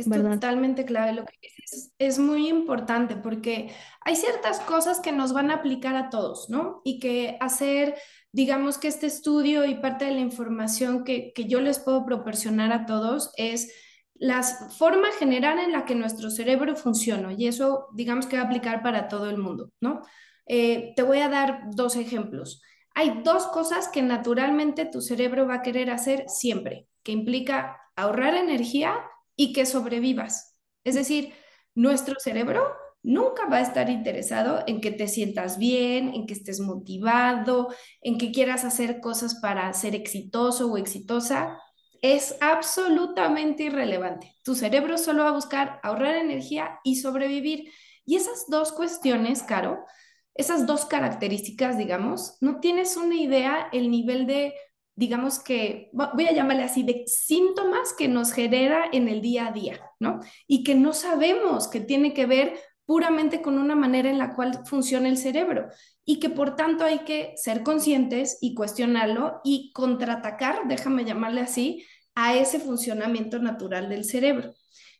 Es 0.00 0.08
totalmente 0.08 0.84
clave 0.84 1.12
lo 1.12 1.24
que 1.24 1.36
dices. 1.40 1.92
Es 1.98 2.18
muy 2.18 2.48
importante 2.48 3.16
porque 3.16 3.70
hay 4.02 4.16
ciertas 4.16 4.60
cosas 4.60 5.00
que 5.00 5.12
nos 5.12 5.32
van 5.32 5.50
a 5.50 5.54
aplicar 5.54 5.96
a 5.96 6.10
todos, 6.10 6.50
¿no? 6.50 6.80
Y 6.84 6.98
que 6.98 7.36
hacer, 7.40 7.94
digamos 8.32 8.78
que 8.78 8.88
este 8.88 9.06
estudio 9.06 9.64
y 9.64 9.76
parte 9.76 10.06
de 10.06 10.12
la 10.12 10.20
información 10.20 11.04
que, 11.04 11.32
que 11.34 11.44
yo 11.44 11.60
les 11.60 11.78
puedo 11.78 12.04
proporcionar 12.04 12.72
a 12.72 12.86
todos 12.86 13.32
es 13.36 13.72
la 14.14 14.42
forma 14.42 15.08
general 15.18 15.58
en 15.58 15.72
la 15.72 15.86
que 15.86 15.94
nuestro 15.94 16.30
cerebro 16.30 16.76
funciona. 16.76 17.32
Y 17.32 17.48
eso, 17.48 17.88
digamos 17.94 18.26
que 18.26 18.36
va 18.36 18.42
a 18.42 18.46
aplicar 18.46 18.82
para 18.82 19.08
todo 19.08 19.30
el 19.30 19.38
mundo, 19.38 19.70
¿no? 19.80 20.02
Eh, 20.46 20.92
te 20.96 21.02
voy 21.02 21.20
a 21.20 21.28
dar 21.28 21.62
dos 21.70 21.96
ejemplos. 21.96 22.60
Hay 22.94 23.22
dos 23.22 23.46
cosas 23.46 23.88
que 23.88 24.02
naturalmente 24.02 24.84
tu 24.84 25.00
cerebro 25.00 25.46
va 25.46 25.54
a 25.54 25.62
querer 25.62 25.90
hacer 25.90 26.24
siempre, 26.28 26.88
que 27.02 27.12
implica 27.12 27.78
ahorrar 27.96 28.34
energía 28.34 28.94
y 29.40 29.54
que 29.54 29.64
sobrevivas. 29.64 30.54
Es 30.84 30.96
decir, 30.96 31.32
nuestro 31.74 32.16
cerebro 32.20 32.62
nunca 33.02 33.46
va 33.46 33.56
a 33.56 33.62
estar 33.62 33.88
interesado 33.88 34.62
en 34.66 34.82
que 34.82 34.90
te 34.90 35.08
sientas 35.08 35.56
bien, 35.56 36.12
en 36.12 36.26
que 36.26 36.34
estés 36.34 36.60
motivado, 36.60 37.74
en 38.02 38.18
que 38.18 38.32
quieras 38.32 38.66
hacer 38.66 39.00
cosas 39.00 39.36
para 39.36 39.72
ser 39.72 39.94
exitoso 39.94 40.70
o 40.70 40.76
exitosa. 40.76 41.58
Es 42.02 42.36
absolutamente 42.42 43.62
irrelevante. 43.62 44.36
Tu 44.44 44.54
cerebro 44.54 44.98
solo 44.98 45.22
va 45.22 45.30
a 45.30 45.34
buscar 45.40 45.80
ahorrar 45.82 46.16
energía 46.16 46.78
y 46.84 46.96
sobrevivir. 46.96 47.72
Y 48.04 48.16
esas 48.16 48.44
dos 48.48 48.72
cuestiones, 48.72 49.42
Caro, 49.42 49.86
esas 50.34 50.66
dos 50.66 50.84
características, 50.84 51.78
digamos, 51.78 52.36
no 52.42 52.60
tienes 52.60 52.98
una 52.98 53.16
idea 53.16 53.70
el 53.72 53.90
nivel 53.90 54.26
de 54.26 54.52
digamos 55.00 55.38
que, 55.38 55.88
voy 55.94 56.26
a 56.26 56.34
llamarle 56.34 56.62
así, 56.62 56.82
de 56.82 57.04
síntomas 57.06 57.94
que 57.94 58.06
nos 58.06 58.34
genera 58.34 58.84
en 58.92 59.08
el 59.08 59.22
día 59.22 59.46
a 59.46 59.50
día, 59.50 59.80
¿no? 59.98 60.20
Y 60.46 60.62
que 60.62 60.74
no 60.74 60.92
sabemos 60.92 61.68
que 61.68 61.80
tiene 61.80 62.12
que 62.12 62.26
ver 62.26 62.60
puramente 62.84 63.40
con 63.40 63.58
una 63.58 63.74
manera 63.74 64.10
en 64.10 64.18
la 64.18 64.34
cual 64.34 64.60
funciona 64.66 65.08
el 65.08 65.16
cerebro 65.16 65.68
y 66.04 66.20
que 66.20 66.28
por 66.28 66.54
tanto 66.54 66.84
hay 66.84 66.98
que 66.98 67.32
ser 67.36 67.62
conscientes 67.62 68.36
y 68.42 68.52
cuestionarlo 68.54 69.40
y 69.42 69.72
contraatacar, 69.72 70.68
déjame 70.68 71.06
llamarle 71.06 71.40
así, 71.40 71.86
a 72.14 72.36
ese 72.36 72.60
funcionamiento 72.60 73.38
natural 73.38 73.88
del 73.88 74.04
cerebro. 74.04 74.52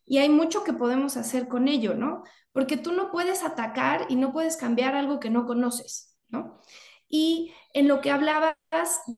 Y 0.03 0.17
hay 0.17 0.29
mucho 0.29 0.63
que 0.63 0.73
podemos 0.73 1.15
hacer 1.15 1.47
con 1.47 1.67
ello, 1.67 1.93
¿no? 1.93 2.23
Porque 2.53 2.75
tú 2.75 2.91
no 2.91 3.11
puedes 3.11 3.43
atacar 3.43 4.07
y 4.09 4.15
no 4.15 4.33
puedes 4.33 4.57
cambiar 4.57 4.95
algo 4.95 5.19
que 5.19 5.29
no 5.29 5.45
conoces, 5.45 6.17
¿no? 6.27 6.59
Y 7.07 7.53
en 7.73 7.87
lo 7.87 8.01
que 8.01 8.09
hablabas 8.09 8.55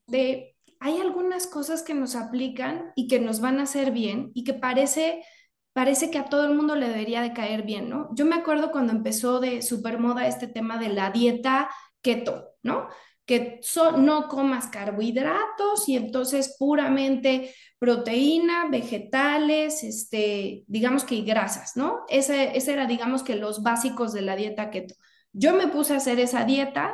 de 0.07 0.52
hay 0.83 0.99
algunas 0.99 1.47
cosas 1.47 1.81
que 1.81 1.93
nos 1.93 2.13
aplican 2.13 2.91
y 2.93 3.07
que 3.07 3.21
nos 3.21 3.39
van 3.39 3.61
a 3.61 3.63
hacer 3.63 3.91
bien 3.91 4.31
y 4.33 4.43
que 4.43 4.53
parece, 4.53 5.23
parece 5.71 6.11
que 6.11 6.17
a 6.17 6.25
todo 6.25 6.43
el 6.43 6.53
mundo 6.53 6.75
le 6.75 6.89
debería 6.89 7.21
de 7.21 7.31
caer 7.31 7.63
bien, 7.63 7.89
¿no? 7.89 8.09
Yo 8.15 8.25
me 8.25 8.35
acuerdo 8.35 8.69
cuando 8.69 8.91
empezó 8.91 9.39
de 9.39 9.61
supermoda 9.61 10.27
este 10.27 10.45
tema 10.45 10.77
de 10.77 10.89
la 10.89 11.09
dieta 11.09 11.69
keto, 12.01 12.49
¿no? 12.63 12.89
Que 13.25 13.61
no 13.97 14.27
comas 14.27 14.67
carbohidratos 14.67 15.87
y 15.87 15.95
entonces 15.95 16.57
puramente 16.59 17.55
proteína, 17.79 18.67
vegetales, 18.69 19.85
este, 19.85 20.65
digamos 20.67 21.05
que 21.05 21.15
y 21.15 21.23
grasas, 21.23 21.77
¿no? 21.77 22.01
Ese, 22.09 22.57
ese 22.57 22.73
era, 22.73 22.87
digamos 22.87 23.23
que 23.23 23.37
los 23.37 23.63
básicos 23.63 24.11
de 24.11 24.23
la 24.23 24.35
dieta 24.35 24.69
keto. 24.69 24.95
Yo 25.31 25.53
me 25.55 25.69
puse 25.69 25.93
a 25.93 25.97
hacer 25.97 26.19
esa 26.19 26.43
dieta, 26.43 26.93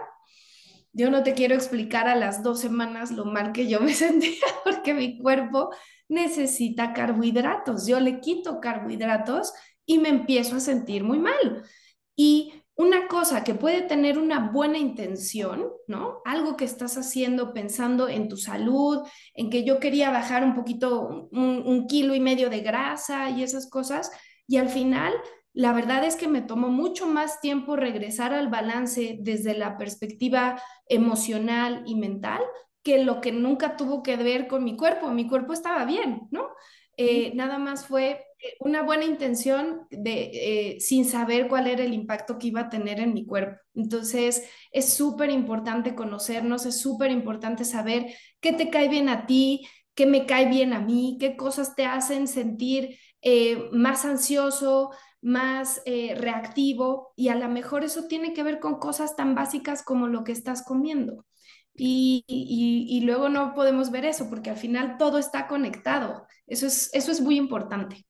yo 0.99 1.09
no 1.09 1.23
te 1.23 1.33
quiero 1.33 1.55
explicar 1.55 2.09
a 2.09 2.15
las 2.15 2.43
dos 2.43 2.59
semanas 2.59 3.12
lo 3.12 3.23
mal 3.23 3.53
que 3.53 3.67
yo 3.67 3.79
me 3.79 3.93
sentía 3.95 4.45
porque 4.63 4.93
mi 4.93 5.17
cuerpo 5.17 5.69
necesita 6.09 6.93
carbohidratos. 6.93 7.88
Yo 7.88 7.99
le 7.99 8.19
quito 8.19 8.59
carbohidratos 8.59 9.53
y 9.85 9.99
me 9.99 10.09
empiezo 10.09 10.57
a 10.57 10.59
sentir 10.59 11.03
muy 11.03 11.17
mal. 11.19 11.63
Y 12.15 12.53
una 12.75 13.07
cosa 13.07 13.43
que 13.43 13.55
puede 13.55 13.81
tener 13.81 14.17
una 14.17 14.51
buena 14.51 14.77
intención, 14.77 15.69
¿no? 15.88 16.21
Algo 16.25 16.57
que 16.57 16.65
estás 16.65 16.97
haciendo 16.97 17.53
pensando 17.53 18.09
en 18.09 18.27
tu 18.27 18.35
salud, 18.35 18.99
en 19.33 19.49
que 19.49 19.63
yo 19.63 19.79
quería 19.79 20.12
bajar 20.12 20.43
un 20.43 20.53
poquito, 20.53 21.27
un, 21.31 21.63
un 21.65 21.88
kilo 21.88 22.13
y 22.13 22.19
medio 22.19 22.49
de 22.49 22.59
grasa 22.59 23.29
y 23.29 23.43
esas 23.43 23.69
cosas, 23.69 24.12
y 24.47 24.57
al 24.57 24.69
final 24.69 25.13
la 25.60 25.74
verdad 25.74 26.06
es 26.06 26.15
que 26.15 26.30
me 26.30 26.41
tomó 26.41 26.69
mucho 26.69 27.06
más 27.06 27.41
tiempo 27.41 27.76
regresar 27.76 28.34
al 28.34 28.48
balance 28.48 29.17
desde 29.19 29.58
la 29.58 29.78
perspectiva 29.78 30.58
emocional 30.88 31.84
y 31.86 31.95
mental 31.95 32.39
que 32.82 33.04
lo 33.04 33.19
que 33.19 33.34
nunca 33.34 33.76
tuvo 33.76 34.02
que 34.02 34.15
ver 34.15 34.48
con 34.48 34.63
mi 34.63 34.78
cuerpo. 34.78 35.10
Mi 35.10 35.28
cuerpo 35.28 35.52
estaba 35.52 35.84
bien, 35.84 36.22
¿no? 36.32 36.48
Eh, 36.95 37.34
nada 37.36 37.58
más 37.60 37.86
fue 37.86 38.26
una 38.62 38.84
buena 38.84 39.04
intención 39.04 39.86
de, 39.91 40.32
eh, 40.34 40.80
sin 40.80 41.04
saber 41.04 41.50
cuál 41.50 41.67
era 41.67 41.84
el 41.84 41.93
impacto 41.93 42.38
que 42.39 42.48
iba 42.48 42.62
a 42.62 42.69
tener 42.69 43.02
en 43.02 43.13
mi 43.13 43.26
cuerpo. 43.26 43.60
Entonces, 43.76 44.50
es 44.72 44.93
súper 44.93 45.30
importante 45.30 45.93
conocernos, 45.93 46.65
es 46.67 46.80
súper 46.80 47.12
importante 47.12 47.65
saber 47.65 48.06
qué 48.39 48.54
te 48.54 48.69
cae 48.69 48.88
bien 48.88 49.10
a 49.10 49.26
ti, 49.26 49.67
qué 49.93 50.06
me 50.06 50.26
cae 50.26 50.48
bien 50.48 50.72
a 50.72 50.80
mí, 50.80 51.17
qué 51.19 51.36
cosas 51.36 51.76
te 51.76 51.86
hacen 51.86 52.30
sentir 52.30 52.98
eh, 53.22 53.67
más 53.74 54.06
ansioso, 54.06 54.91
más 55.21 55.82
eh, 55.86 56.15
reactivo 56.15 57.13
y 57.15 57.29
a 57.29 57.36
lo 57.36 57.49
mejor 57.49 57.84
eso 57.84 58.08
tiene 58.08 58.34
que 58.34 58.43
ver 58.43 58.60
con 58.60 58.79
cosas 58.79 59.15
tan 59.15 59.36
básicas 59.36 59.84
como 59.84 60.08
lo 60.08 60.23
que 60.23 60.32
estás 60.32 60.63
comiendo. 60.63 61.25
y, 61.75 62.25
y, 62.27 63.01
luego 63.01 63.29
no 63.29 63.53
podemos 63.53 63.89
ver 63.89 64.03
eso 64.05 64.29
porque 64.29 64.49
al 64.49 64.58
final 64.58 64.97
todo 64.97 65.17
está 65.17 65.47
conectado. 65.47 66.27
Eso 66.45 66.67
es, 66.67 66.89
eso 66.93 67.12
es 67.12 67.21
muy 67.21 67.38
importante. 67.38 68.05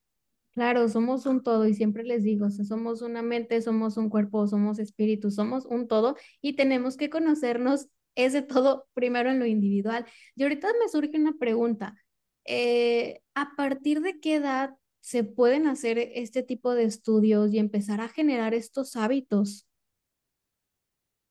Claro, 0.52 0.88
somos 0.88 1.26
un 1.26 1.42
todo 1.42 1.66
y 1.66 1.74
siempre 1.74 2.02
les 2.02 2.24
digo, 2.24 2.50
somos 2.50 3.02
una 3.02 3.22
mente, 3.22 3.62
somos 3.62 3.96
un 3.96 4.10
cuerpo, 4.10 4.46
somos 4.48 4.78
espíritu, 4.80 5.30
somos 5.30 5.64
un 5.64 5.86
todo 5.86 6.16
y 6.42 6.54
tenemos 6.54 6.96
que 6.96 7.08
conocernos 7.08 7.88
ese 8.16 8.42
todo 8.42 8.88
primero 8.92 9.30
en 9.30 9.38
lo 9.38 9.46
individual. 9.46 10.06
Y 10.34 10.42
ahorita 10.42 10.68
me 10.80 10.88
surge 10.88 11.16
una 11.16 11.34
pregunta. 11.38 11.94
Eh, 12.44 13.22
¿A 13.34 13.54
partir 13.56 14.00
de 14.00 14.18
qué 14.20 14.34
edad 14.36 14.74
se 15.00 15.24
pueden 15.24 15.66
hacer 15.66 15.98
este 15.98 16.42
tipo 16.42 16.74
de 16.74 16.84
estudios 16.84 17.52
y 17.52 17.58
empezar 17.58 18.00
a 18.00 18.08
generar 18.08 18.54
estos 18.54 18.96
hábitos? 18.96 19.66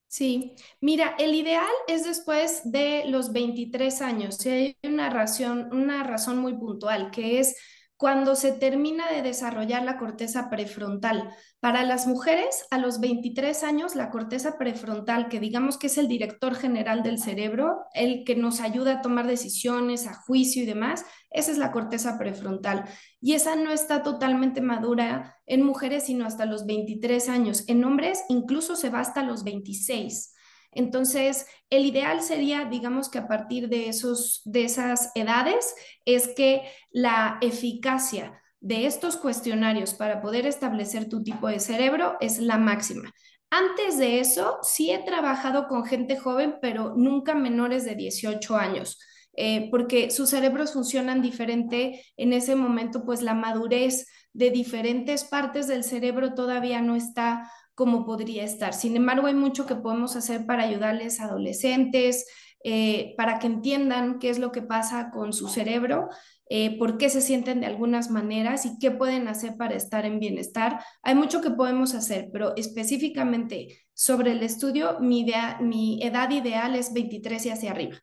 Sí, 0.08 0.56
mira, 0.82 1.16
el 1.20 1.36
ideal 1.36 1.68
es 1.88 2.04
después 2.04 2.62
de 2.72 3.04
los 3.08 3.32
23 3.32 4.02
años. 4.02 4.38
Si 4.38 4.50
hay 4.50 4.78
una 4.84 5.10
razón, 5.12 5.70
una 5.72 6.04
razón 6.04 6.40
muy 6.40 6.56
puntual, 6.58 7.12
que 7.12 7.40
es 7.40 7.56
cuando 8.00 8.38
se 8.38 8.54
termina 8.54 9.12
de 9.12 9.22
desarrollar 9.22 9.84
la 9.84 9.98
corteza 9.98 10.50
prefrontal. 10.50 11.36
Para 11.60 11.84
las 11.84 12.08
mujeres, 12.08 12.66
a 12.72 12.78
los 12.78 13.02
23 13.02 13.62
años, 13.66 13.94
la 13.94 14.10
corteza 14.10 14.58
prefrontal, 14.58 15.28
que 15.28 15.42
digamos 15.42 15.78
que 15.78 15.88
es 15.88 15.98
el 15.98 16.08
director 16.08 16.56
general 16.56 17.04
del 17.04 17.20
cerebro, 17.20 17.82
el 17.94 18.24
que 18.24 18.38
nos 18.38 18.62
ayuda 18.62 18.94
a 18.94 19.02
tomar 19.02 19.28
decisiones, 19.28 20.08
a 20.08 20.14
juicio 20.14 20.64
y 20.64 20.66
demás, 20.66 21.04
esa 21.30 21.52
es 21.52 21.58
la 21.58 21.74
corteza 21.74 22.18
prefrontal. 22.18 22.86
Y 23.20 23.34
esa 23.34 23.58
no 23.58 23.70
está 23.70 24.02
totalmente 24.02 24.62
madura 24.62 25.36
en 25.46 25.66
mujeres, 25.66 26.06
sino 26.06 26.26
hasta 26.26 26.46
los 26.46 26.66
23 26.66 27.28
años. 27.28 27.66
En 27.68 27.84
hombres 27.84 28.24
incluso 28.30 28.78
se 28.78 28.90
va 28.90 29.02
hasta 29.02 29.24
los 29.24 29.44
26. 29.44 30.36
Entonces, 30.72 31.48
el 31.70 31.86
ideal 31.86 32.22
sería, 32.22 32.66
digamos 32.66 33.10
que 33.10 33.18
a 33.20 33.28
partir 33.28 33.70
de, 33.70 33.90
esos, 33.90 34.42
de 34.46 34.66
esas 34.66 35.12
edades, 35.16 35.76
es 36.06 36.30
que 36.36 36.64
la 36.92 37.38
eficacia 37.42 38.42
de 38.62 38.86
estos 38.86 39.18
cuestionarios 39.18 39.94
para 39.94 40.22
poder 40.22 40.46
establecer 40.46 41.08
tu 41.08 41.24
tipo 41.24 41.48
de 41.48 41.60
cerebro 41.60 42.18
es 42.20 42.40
la 42.40 42.58
máxima. 42.58 43.12
Antes 43.50 43.98
de 43.98 44.20
eso, 44.20 44.60
sí 44.62 44.92
he 44.92 45.00
trabajado 45.00 45.68
con 45.68 45.86
gente 45.86 46.18
joven, 46.18 46.58
pero 46.62 46.94
nunca 46.96 47.34
menores 47.34 47.84
de 47.84 47.96
18 47.96 48.56
años. 48.56 49.00
Eh, 49.34 49.70
porque 49.72 50.12
sus 50.12 50.30
cerebros 50.30 50.74
funcionan 50.74 51.22
diferente 51.22 52.04
en 52.18 52.34
ese 52.34 52.56
momento, 52.56 53.06
pues 53.06 53.22
la 53.22 53.34
madurez 53.34 54.08
de 54.34 54.52
diferentes 54.52 55.24
partes 55.24 55.68
del 55.68 55.84
cerebro 55.84 56.34
todavía 56.34 56.82
no 56.82 56.96
está 56.96 57.50
como 57.80 58.06
podría 58.06 58.44
estar. 58.44 58.74
Sin 58.74 58.98
embargo, 58.98 59.28
hay 59.28 59.34
mucho 59.34 59.66
que 59.66 59.74
podemos 59.74 60.18
hacer 60.18 60.46
para 60.46 60.64
ayudarles 60.64 61.22
a 61.22 61.28
adolescentes, 61.28 62.28
eh, 62.62 63.14
para 63.16 63.40
que 63.40 63.48
entiendan 63.48 64.20
qué 64.20 64.30
es 64.30 64.38
lo 64.38 64.52
que 64.52 64.62
pasa 64.62 65.12
con 65.12 65.32
su 65.32 65.48
cerebro, 65.48 66.10
eh, 66.50 66.78
por 66.78 66.98
qué 66.98 67.10
se 67.10 67.22
sienten 67.22 67.62
de 67.62 67.68
algunas 67.68 68.12
maneras 68.12 68.66
y 68.66 68.78
qué 68.80 68.92
pueden 68.92 69.30
hacer 69.30 69.56
para 69.56 69.76
estar 69.76 70.06
en 70.06 70.20
bienestar. 70.20 70.82
Hay 71.04 71.16
mucho 71.16 71.40
que 71.40 71.52
podemos 71.52 71.94
hacer, 71.96 72.28
pero 72.34 72.54
específicamente 72.58 73.86
sobre 73.94 74.34
el 74.34 74.44
estudio, 74.44 75.00
mi, 75.00 75.22
idea, 75.22 75.60
mi 75.62 76.04
edad 76.04 76.32
ideal 76.32 76.76
es 76.76 76.92
23 76.92 77.46
y 77.46 77.50
hacia 77.50 77.72
arriba. 77.72 77.96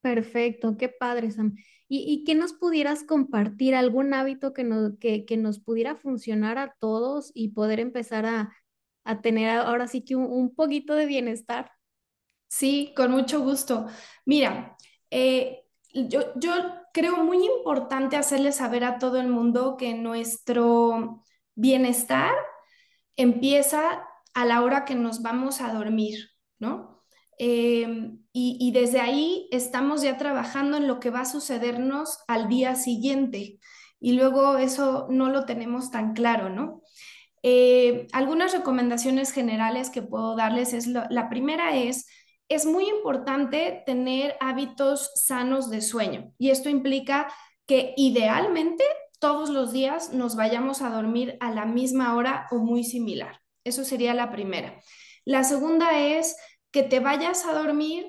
Perfecto, 0.00 0.78
qué 0.78 0.88
padre, 0.88 1.30
Sam. 1.32 1.54
¿Y, 1.86 2.10
y 2.10 2.24
qué 2.24 2.34
nos 2.34 2.54
pudieras 2.54 3.04
compartir? 3.04 3.74
¿Algún 3.74 4.14
hábito 4.14 4.54
que 4.54 4.66
que, 4.98 5.26
que 5.26 5.36
nos 5.36 5.60
pudiera 5.60 5.96
funcionar 5.96 6.56
a 6.56 6.74
todos 6.80 7.30
y 7.34 7.48
poder 7.48 7.78
empezar 7.78 8.24
a, 8.24 8.52
a 9.04 9.20
tener 9.20 9.50
ahora 9.50 9.88
sí 9.88 10.04
que 10.04 10.16
un, 10.16 10.54
poquito 10.54 10.94
de 10.94 11.06
bienestar. 11.06 11.72
Sí, 12.48 12.92
con 12.96 13.10
mucho 13.10 13.40
gusto. 13.40 13.86
Mira, 14.24 14.76
eh, 15.10 15.64
yo, 15.92 16.32
yo 16.36 16.52
creo 16.92 17.24
muy 17.24 17.44
importante 17.44 18.16
hacerle 18.16 18.52
saber 18.52 18.84
a 18.84 18.98
todo 18.98 19.20
el 19.20 19.28
mundo 19.28 19.76
que 19.76 19.94
nuestro 19.94 21.22
bienestar 21.54 22.34
empieza 23.16 24.06
a 24.34 24.44
la 24.44 24.62
hora 24.62 24.84
que 24.84 24.94
nos 24.94 25.22
vamos 25.22 25.60
a 25.60 25.72
dormir, 25.72 26.30
¿no? 26.58 27.02
Em, 27.38 28.22
y, 28.32 28.56
y, 28.60 28.72
desde 28.72 29.00
ahí 29.00 29.48
estamos 29.50 30.02
ya 30.02 30.16
trabajando 30.16 30.76
en 30.76 30.86
lo 30.86 31.00
que 31.00 31.10
va 31.10 31.20
a 31.22 31.24
sucedernos 31.24 32.20
al 32.28 32.48
día 32.48 32.74
siguiente. 32.76 33.58
Y 33.98 34.12
luego 34.12 34.58
eso 34.58 35.06
no 35.10 35.28
lo 35.30 35.44
tenemos 35.44 35.90
tan 35.90 36.12
claro, 36.12 36.50
¿no? 36.50 36.81
Eh, 37.42 38.06
algunas 38.12 38.52
recomendaciones 38.52 39.32
generales 39.32 39.90
que 39.90 40.02
puedo 40.02 40.36
darles 40.36 40.72
es 40.72 40.86
la 40.86 41.28
primera 41.28 41.76
es, 41.76 42.06
es 42.48 42.66
muy 42.66 42.88
importante 42.88 43.82
tener 43.86 44.36
hábitos 44.40 45.10
sanos 45.14 45.70
de 45.70 45.80
sueño 45.80 46.32
y 46.38 46.50
esto 46.50 46.68
implica 46.68 47.32
que 47.66 47.94
idealmente 47.96 48.84
todos 49.18 49.50
los 49.50 49.72
días 49.72 50.12
nos 50.12 50.36
vayamos 50.36 50.82
a 50.82 50.90
dormir 50.90 51.36
a 51.40 51.50
la 51.52 51.64
misma 51.64 52.16
hora 52.16 52.48
o 52.50 52.58
muy 52.58 52.84
similar. 52.84 53.40
Eso 53.64 53.84
sería 53.84 54.14
la 54.14 54.32
primera. 54.32 54.80
La 55.24 55.44
segunda 55.44 55.96
es 55.98 56.36
que 56.72 56.82
te 56.82 56.98
vayas 56.98 57.46
a 57.46 57.52
dormir 57.52 58.06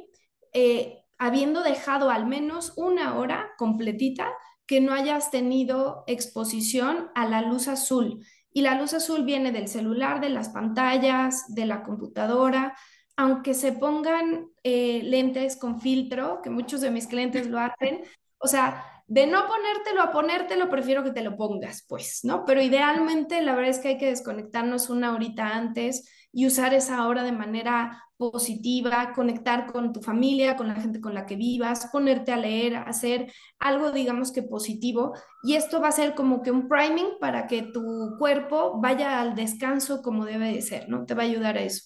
eh, 0.54 1.04
habiendo 1.20 1.62
dejado 1.62 2.10
al 2.10 2.26
menos 2.26 2.74
una 2.78 3.18
hora 3.18 3.52
completita 3.58 4.34
que 4.66 4.82
no 4.82 4.94
hayas 4.94 5.30
tenido 5.30 6.04
exposición 6.08 7.12
a 7.14 7.28
la 7.28 7.42
luz 7.42 7.68
azul. 7.68 8.26
Y 8.54 8.62
la 8.62 8.76
luz 8.76 8.94
azul 8.94 9.26
viene 9.26 9.52
del 9.52 9.68
celular, 9.68 10.22
de 10.22 10.30
las 10.30 10.50
pantallas, 10.50 11.54
de 11.54 11.66
la 11.66 11.84
computadora. 11.84 12.76
Aunque 13.18 13.54
se 13.54 13.74
pongan 13.74 14.48
eh, 14.64 15.02
lentes 15.04 15.58
con 15.58 15.82
filtro, 15.82 16.42
que 16.42 16.50
muchos 16.50 16.82
de 16.82 16.92
mis 16.92 17.08
clientes 17.08 17.48
lo 17.48 17.60
hacen, 17.60 18.04
o 18.38 18.48
sea, 18.48 18.84
de 19.08 19.28
no 19.28 19.48
ponértelo 19.48 20.02
a 20.02 20.12
ponértelo, 20.12 20.70
prefiero 20.70 21.04
que 21.04 21.12
te 21.12 21.24
lo 21.24 21.36
pongas, 21.36 21.86
pues, 21.88 22.22
¿no? 22.24 22.46
Pero 22.46 22.62
idealmente 22.62 23.42
la 23.42 23.54
verdad 23.54 23.72
es 23.72 23.80
que 23.80 23.90
hay 23.90 23.98
que 23.98 24.10
desconectarnos 24.10 24.90
una 24.90 25.14
horita 25.14 25.50
antes 25.56 26.10
y 26.32 26.48
usar 26.48 26.74
esa 26.74 27.08
hora 27.08 27.24
de 27.24 27.32
manera 27.32 28.04
positiva, 28.32 29.12
conectar 29.14 29.66
con 29.72 29.94
tu 29.94 30.02
familia, 30.02 30.56
con 30.56 30.68
la 30.68 30.76
gente 30.76 31.02
con 31.02 31.14
la 31.14 31.26
que 31.26 31.36
vivas, 31.36 31.88
ponerte 31.92 32.32
a 32.32 32.38
leer, 32.38 32.76
hacer 32.76 33.32
algo, 33.60 33.92
digamos 33.92 34.32
que 34.32 34.44
positivo. 34.44 35.14
Y 35.44 35.56
esto 35.56 35.82
va 35.82 35.90
a 35.90 35.92
ser 35.92 36.16
como 36.16 36.42
que 36.42 36.52
un 36.52 36.68
priming 36.68 37.20
para 37.20 37.48
que 37.48 37.64
tu 37.64 38.16
cuerpo 38.18 38.80
vaya 38.80 39.20
al 39.20 39.36
descanso 39.36 40.02
como 40.02 40.26
debe 40.26 40.54
de 40.54 40.62
ser, 40.62 40.90
¿no? 40.90 41.06
Te 41.06 41.14
va 41.14 41.24
a 41.24 41.26
ayudar 41.26 41.58
a 41.58 41.62
eso. 41.62 41.86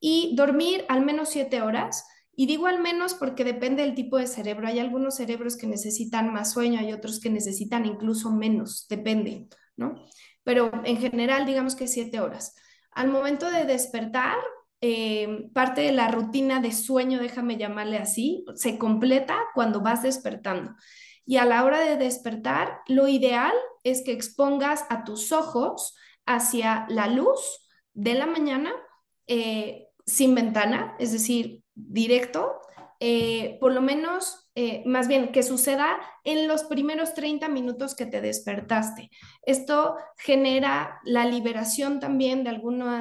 Y 0.00 0.34
dormir 0.36 0.84
al 0.88 1.04
menos 1.04 1.30
siete 1.30 1.62
horas. 1.62 2.06
Y 2.36 2.46
digo 2.46 2.66
al 2.66 2.80
menos 2.80 3.14
porque 3.14 3.44
depende 3.44 3.82
del 3.82 3.94
tipo 3.94 4.18
de 4.18 4.26
cerebro. 4.26 4.66
Hay 4.66 4.78
algunos 4.78 5.14
cerebros 5.16 5.56
que 5.56 5.66
necesitan 5.66 6.32
más 6.32 6.52
sueño, 6.52 6.80
hay 6.80 6.92
otros 6.92 7.20
que 7.20 7.30
necesitan 7.30 7.86
incluso 7.86 8.30
menos, 8.30 8.86
depende, 8.88 9.48
¿no? 9.76 9.94
Pero 10.42 10.70
en 10.84 10.98
general, 10.98 11.46
digamos 11.46 11.76
que 11.76 11.86
siete 11.88 12.20
horas. 12.20 12.54
Al 12.90 13.08
momento 13.08 13.50
de 13.50 13.64
despertar, 13.64 14.36
eh, 14.86 15.48
parte 15.54 15.80
de 15.80 15.92
la 15.92 16.08
rutina 16.08 16.60
de 16.60 16.70
sueño, 16.70 17.18
déjame 17.18 17.56
llamarle 17.56 17.96
así, 17.96 18.44
se 18.54 18.76
completa 18.76 19.34
cuando 19.54 19.80
vas 19.80 20.02
despertando. 20.02 20.74
Y 21.24 21.38
a 21.38 21.46
la 21.46 21.64
hora 21.64 21.80
de 21.80 21.96
despertar, 21.96 22.80
lo 22.86 23.08
ideal 23.08 23.54
es 23.82 24.02
que 24.04 24.12
expongas 24.12 24.84
a 24.90 25.04
tus 25.04 25.32
ojos 25.32 25.96
hacia 26.26 26.84
la 26.90 27.06
luz 27.06 27.66
de 27.94 28.12
la 28.12 28.26
mañana 28.26 28.72
eh, 29.26 29.88
sin 30.04 30.34
ventana, 30.34 30.94
es 30.98 31.12
decir, 31.12 31.62
directo, 31.74 32.60
eh, 33.06 33.58
por 33.60 33.74
lo 33.74 33.82
menos, 33.82 34.48
eh, 34.54 34.82
más 34.86 35.08
bien, 35.08 35.30
que 35.30 35.42
suceda 35.42 35.98
en 36.24 36.48
los 36.48 36.64
primeros 36.64 37.12
30 37.12 37.50
minutos 37.50 37.94
que 37.94 38.06
te 38.06 38.22
despertaste. 38.22 39.10
Esto 39.42 39.96
genera 40.16 41.00
la 41.04 41.26
liberación 41.26 42.00
también 42.00 42.44
de, 42.44 42.58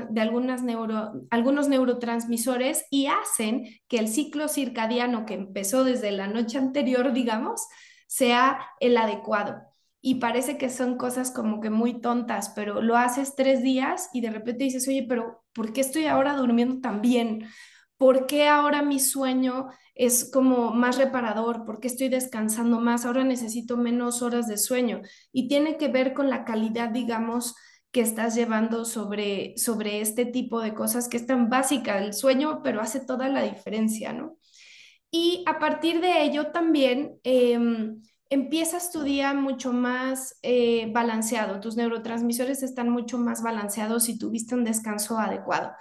de 0.09 0.21
algunas 0.21 0.61
neuro, 0.61 1.13
algunos 1.29 1.69
neurotransmisores 1.69 2.83
y 2.91 3.05
hacen 3.05 3.65
que 3.87 3.97
el 3.97 4.09
ciclo 4.09 4.49
circadiano 4.49 5.25
que 5.25 5.35
empezó 5.35 5.85
desde 5.85 6.11
la 6.11 6.27
noche 6.27 6.57
anterior, 6.57 7.13
digamos, 7.13 7.65
sea 8.05 8.59
el 8.81 8.97
adecuado. 8.97 9.61
Y 10.01 10.15
parece 10.15 10.57
que 10.57 10.69
son 10.69 10.97
cosas 10.97 11.31
como 11.31 11.61
que 11.61 11.69
muy 11.69 12.01
tontas, 12.01 12.49
pero 12.49 12.81
lo 12.81 12.97
haces 12.97 13.35
tres 13.37 13.63
días 13.63 14.09
y 14.11 14.19
de 14.19 14.31
repente 14.31 14.65
dices, 14.65 14.85
oye, 14.89 15.05
pero 15.07 15.45
¿por 15.53 15.71
qué 15.71 15.79
estoy 15.79 16.07
ahora 16.07 16.35
durmiendo 16.35 16.81
tan 16.81 16.99
bien? 17.01 17.47
¿Por 18.03 18.27
qué 18.27 18.49
ahora 18.49 18.81
mi 18.81 18.99
sueño 18.99 19.69
es 19.95 20.29
como 20.29 20.71
más 20.71 20.97
reparador? 20.97 21.63
¿Por 21.63 21.79
qué 21.79 21.87
estoy 21.87 22.09
descansando 22.09 22.81
más? 22.81 23.05
Ahora 23.05 23.23
necesito 23.23 23.77
menos 23.77 24.21
horas 24.21 24.49
de 24.49 24.57
sueño. 24.57 24.99
Y 25.31 25.47
tiene 25.47 25.77
que 25.77 25.87
ver 25.87 26.13
con 26.13 26.29
la 26.29 26.43
calidad, 26.43 26.89
digamos, 26.89 27.55
que 27.93 28.01
estás 28.01 28.35
llevando 28.35 28.83
sobre, 28.83 29.53
sobre 29.55 30.01
este 30.01 30.25
tipo 30.25 30.59
de 30.59 30.73
cosas 30.73 31.07
que 31.07 31.15
es 31.15 31.25
tan 31.25 31.49
básica 31.49 31.97
el 31.97 32.13
sueño, 32.13 32.59
pero 32.61 32.81
hace 32.81 32.99
toda 32.99 33.29
la 33.29 33.41
diferencia, 33.43 34.11
¿no? 34.11 34.37
Y 35.09 35.45
a 35.47 35.57
partir 35.57 36.01
de 36.01 36.23
ello 36.23 36.47
también 36.51 37.21
em, 37.23 38.01
empiezas 38.29 38.91
tu 38.91 39.03
día 39.03 39.33
mucho 39.33 39.71
más 39.71 40.39
eh, 40.41 40.91
balanceado, 40.91 41.61
tus 41.61 41.77
neurotransmisores 41.77 42.63
están 42.63 42.89
mucho 42.89 43.17
más 43.17 43.41
balanceados 43.41 44.03
si 44.03 44.17
tuviste 44.17 44.55
un 44.55 44.65
descanso 44.65 45.17
adecuado. 45.19 45.71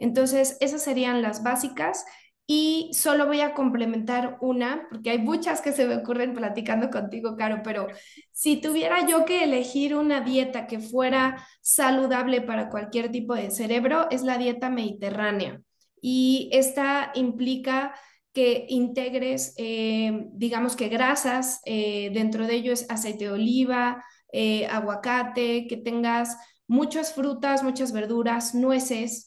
Entonces, 0.00 0.56
esas 0.60 0.82
serían 0.82 1.22
las 1.22 1.42
básicas. 1.44 2.04
Y 2.46 2.90
solo 2.94 3.26
voy 3.26 3.42
a 3.42 3.54
complementar 3.54 4.38
una, 4.40 4.88
porque 4.90 5.10
hay 5.10 5.18
muchas 5.18 5.60
que 5.60 5.72
se 5.72 5.86
me 5.86 5.98
ocurren 5.98 6.34
platicando 6.34 6.90
contigo, 6.90 7.36
Caro, 7.36 7.60
pero 7.62 7.86
si 8.32 8.60
tuviera 8.60 9.06
yo 9.06 9.24
que 9.24 9.44
elegir 9.44 9.94
una 9.94 10.20
dieta 10.20 10.66
que 10.66 10.80
fuera 10.80 11.46
saludable 11.60 12.40
para 12.40 12.68
cualquier 12.68 13.12
tipo 13.12 13.36
de 13.36 13.52
cerebro, 13.52 14.10
es 14.10 14.24
la 14.24 14.36
dieta 14.36 14.68
mediterránea. 14.68 15.62
Y 16.02 16.50
esta 16.52 17.12
implica 17.14 17.94
que 18.32 18.66
integres, 18.68 19.54
eh, 19.56 20.26
digamos 20.32 20.76
que 20.76 20.88
grasas, 20.88 21.60
eh, 21.64 22.10
dentro 22.12 22.46
de 22.46 22.54
ello 22.54 22.72
es 22.72 22.86
aceite 22.90 23.24
de 23.24 23.30
oliva, 23.32 24.04
eh, 24.32 24.66
aguacate, 24.66 25.66
que 25.68 25.76
tengas 25.76 26.36
muchas 26.68 27.12
frutas, 27.12 27.62
muchas 27.64 27.92
verduras, 27.92 28.54
nueces, 28.54 29.26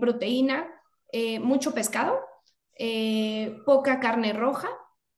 proteína 0.00 0.68
eh, 1.12 1.40
mucho 1.40 1.74
pescado, 1.74 2.20
eh, 2.78 3.56
poca 3.66 3.98
carne 3.98 4.32
roja 4.32 4.68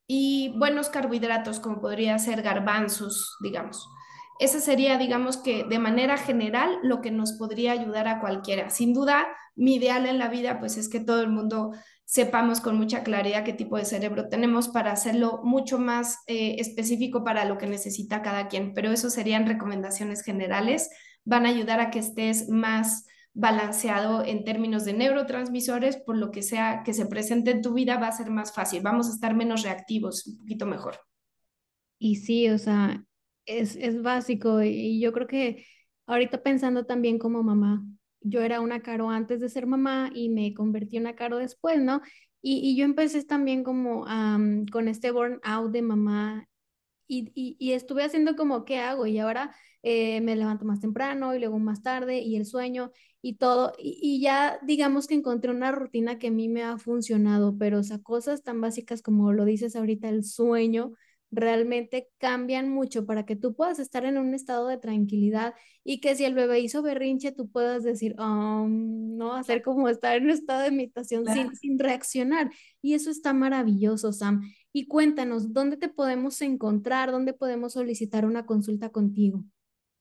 y 0.07 0.53
buenos 0.57 0.89
carbohidratos 0.89 1.59
como 1.59 1.81
podría 1.81 2.17
ser 2.17 2.41
garbanzos, 2.41 3.37
digamos. 3.41 3.87
Ese 4.39 4.59
sería, 4.59 4.97
digamos 4.97 5.37
que 5.37 5.63
de 5.63 5.77
manera 5.77 6.17
general, 6.17 6.79
lo 6.81 7.01
que 7.01 7.11
nos 7.11 7.33
podría 7.33 7.71
ayudar 7.73 8.07
a 8.07 8.19
cualquiera. 8.19 8.71
Sin 8.71 8.93
duda, 8.93 9.27
mi 9.55 9.75
ideal 9.75 10.07
en 10.07 10.17
la 10.17 10.29
vida, 10.29 10.59
pues 10.59 10.77
es 10.77 10.89
que 10.89 10.99
todo 10.99 11.21
el 11.21 11.29
mundo 11.29 11.71
sepamos 12.05 12.59
con 12.59 12.75
mucha 12.75 13.03
claridad 13.03 13.43
qué 13.43 13.53
tipo 13.53 13.77
de 13.77 13.85
cerebro 13.85 14.29
tenemos 14.29 14.67
para 14.67 14.91
hacerlo 14.91 15.41
mucho 15.43 15.77
más 15.77 16.17
eh, 16.27 16.55
específico 16.59 17.23
para 17.23 17.45
lo 17.45 17.59
que 17.59 17.67
necesita 17.67 18.23
cada 18.23 18.47
quien. 18.47 18.73
Pero 18.73 18.91
eso 18.91 19.11
serían 19.11 19.45
recomendaciones 19.45 20.23
generales. 20.23 20.89
Van 21.23 21.45
a 21.45 21.49
ayudar 21.49 21.79
a 21.79 21.91
que 21.91 21.99
estés 21.99 22.49
más 22.49 23.05
balanceado 23.33 24.23
en 24.23 24.43
términos 24.43 24.85
de 24.85 24.93
neurotransmisores, 24.93 25.97
por 25.97 26.17
lo 26.17 26.31
que 26.31 26.43
sea 26.43 26.83
que 26.83 26.93
se 26.93 27.07
presente 27.07 27.51
en 27.51 27.61
tu 27.61 27.73
vida 27.73 27.97
va 27.97 28.07
a 28.07 28.11
ser 28.11 28.29
más 28.29 28.53
fácil, 28.53 28.81
vamos 28.83 29.07
a 29.09 29.13
estar 29.13 29.35
menos 29.35 29.63
reactivos, 29.63 30.27
un 30.27 30.37
poquito 30.37 30.65
mejor. 30.65 30.99
Y 31.97 32.17
sí, 32.17 32.49
o 32.49 32.57
sea, 32.57 33.03
es, 33.45 33.75
es 33.75 34.01
básico 34.01 34.61
y 34.61 34.99
yo 34.99 35.11
creo 35.13 35.27
que 35.27 35.65
ahorita 36.05 36.43
pensando 36.43 36.85
también 36.85 37.17
como 37.17 37.43
mamá, 37.43 37.83
yo 38.21 38.41
era 38.41 38.61
una 38.61 38.81
caro 38.81 39.09
antes 39.09 39.39
de 39.39 39.49
ser 39.49 39.65
mamá 39.65 40.09
y 40.13 40.29
me 40.29 40.53
convertí 40.53 40.97
en 40.97 41.03
una 41.03 41.15
caro 41.15 41.37
después, 41.37 41.81
¿no? 41.81 42.01
Y, 42.41 42.59
y 42.59 42.75
yo 42.77 42.85
empecé 42.85 43.23
también 43.23 43.63
como 43.63 44.05
con 44.71 44.87
este 44.87 45.11
burnout 45.11 45.71
de 45.71 45.81
mamá 45.81 46.47
y, 47.07 47.31
y, 47.35 47.55
y, 47.59 47.73
estuve 47.73 48.03
haciendo 48.03 48.35
como, 48.35 48.65
¿qué 48.65 48.79
hago? 48.79 49.05
Y 49.07 49.19
ahora 49.19 49.55
eh, 49.83 50.21
me 50.21 50.35
levanto 50.37 50.63
más 50.65 50.79
temprano 50.79 51.35
y 51.35 51.39
luego 51.39 51.59
más 51.59 51.83
tarde 51.83 52.19
y 52.19 52.37
el 52.37 52.45
sueño 52.45 52.91
y 53.21 53.35
todo. 53.35 53.73
Y, 53.77 54.21
ya 54.21 54.59
digamos 54.63 55.07
que 55.07 55.15
encontré 55.15 55.51
una 55.51 55.71
rutina 55.71 56.17
que 56.19 56.27
a 56.27 56.31
mí 56.31 56.47
me 56.47 56.63
ha 56.63 56.77
funcionado, 56.77 57.57
pero 57.57 57.79
o 57.79 57.83
sea, 57.83 57.99
cosas 57.99 58.43
tan 58.43 58.61
básicas 58.61 59.01
como 59.01 59.33
lo 59.33 59.45
dices 59.45 59.75
ahorita, 59.75 60.09
el 60.09 60.23
sueño, 60.23 60.93
realmente 61.31 62.09
cambian 62.17 62.69
mucho 62.69 63.05
para 63.05 63.25
que 63.25 63.35
tú 63.35 63.55
puedas 63.55 63.79
estar 63.79 64.05
en 64.05 64.17
un 64.17 64.33
estado 64.35 64.67
de 64.67 64.77
tranquilidad 64.77 65.55
y 65.83 65.99
que 65.99 66.15
si 66.15 66.25
el 66.25 66.35
bebé 66.35 66.59
hizo 66.59 66.81
berrinche, 66.81 67.31
tú 67.31 67.49
puedas 67.49 67.83
decir, 67.83 68.15
no, 68.17 69.33
hacer 69.33 69.63
como 69.63 69.89
estar 69.89 70.15
en 70.15 70.25
un 70.25 70.29
estado 70.29 70.61
de 70.61 70.71
meditación 70.71 71.25
sin, 71.27 71.55
sin 71.55 71.79
reaccionar. 71.79 72.51
Y 72.81 72.93
eso 72.93 73.09
está 73.09 73.33
maravilloso, 73.33 74.13
Sam. 74.13 74.41
Y 74.71 74.87
cuéntanos, 74.87 75.53
¿dónde 75.53 75.77
te 75.77 75.89
podemos 75.89 76.41
encontrar? 76.41 77.11
¿Dónde 77.11 77.33
podemos 77.33 77.73
solicitar 77.73 78.25
una 78.25 78.45
consulta 78.45 78.89
contigo? 78.89 79.43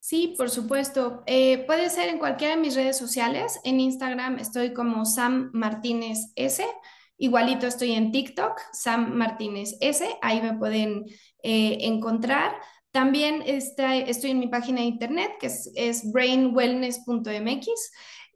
Sí, 0.03 0.35
por 0.37 0.51
supuesto. 0.51 1.23
Eh, 1.27 1.65
puede 1.65 1.89
ser 1.89 2.09
en 2.09 2.19
cualquiera 2.19 2.57
de 2.57 2.61
mis 2.61 2.75
redes 2.75 2.99
sociales. 2.99 3.61
En 3.63 3.79
Instagram 3.79 4.41
estoy 4.41 4.73
como 4.73 5.05
Sam 5.05 5.51
Martínez 5.55 6.33
S. 6.35 6.67
Igualito 7.19 7.69
estoy 7.69 7.93
en 7.93 8.11
TikTok, 8.11 8.61
Sam 8.73 9.15
Martínez 9.15 9.77
S. 9.81 10.05
Ahí 10.21 10.43
me 10.43 10.55
pueden 10.59 11.05
eh, 11.45 11.79
encontrar. 11.83 12.53
También 12.91 13.45
estoy 13.47 14.33
en 14.33 14.41
mi 14.41 14.49
página 14.49 14.81
de 14.81 14.89
internet 14.89 15.35
que 15.39 15.47
es, 15.47 15.71
es 15.77 16.11
brainwellness.mx. 16.11 17.69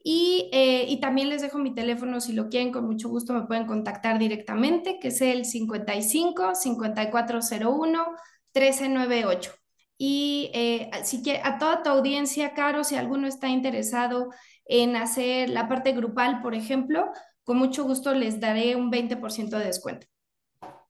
Y, 0.05 0.49
eh, 0.53 0.85
y, 0.89 1.01
también 1.01 1.31
les 1.31 1.43
dejo 1.43 1.59
mi 1.59 1.75
teléfono 1.75 2.21
si 2.21 2.33
lo 2.33 2.49
quieren, 2.49 2.71
con 2.71 2.87
mucho 2.87 3.09
gusto 3.09 3.33
me 3.33 3.45
pueden 3.49 3.67
contactar 3.67 4.21
directamente, 4.21 5.01
que 5.01 5.09
es 5.09 5.21
el 5.21 5.45
55 5.45 6.55
5401 6.55 8.07
1398. 8.55 9.66
Y 9.99 10.51
eh, 10.53 10.91
así 10.93 11.23
que 11.23 11.41
a 11.43 11.59
toda 11.59 11.83
tu 11.83 11.91
audiencia, 11.91 12.55
Caro, 12.55 12.85
si 12.85 12.97
alguno 12.97 13.27
está 13.27 13.49
interesado 13.49 14.31
en 14.67 14.97
hacer 14.97 15.49
la 15.49 15.69
parte 15.69 15.93
grupal, 15.93 16.43
por 16.43 16.55
ejemplo, 16.55 17.11
con 17.45 17.59
mucho 17.59 17.85
gusto 17.85 18.15
les 18.15 18.41
daré 18.41 18.77
un 18.77 18.91
20% 18.91 19.59
de 19.59 19.67
descuento. 19.67 20.07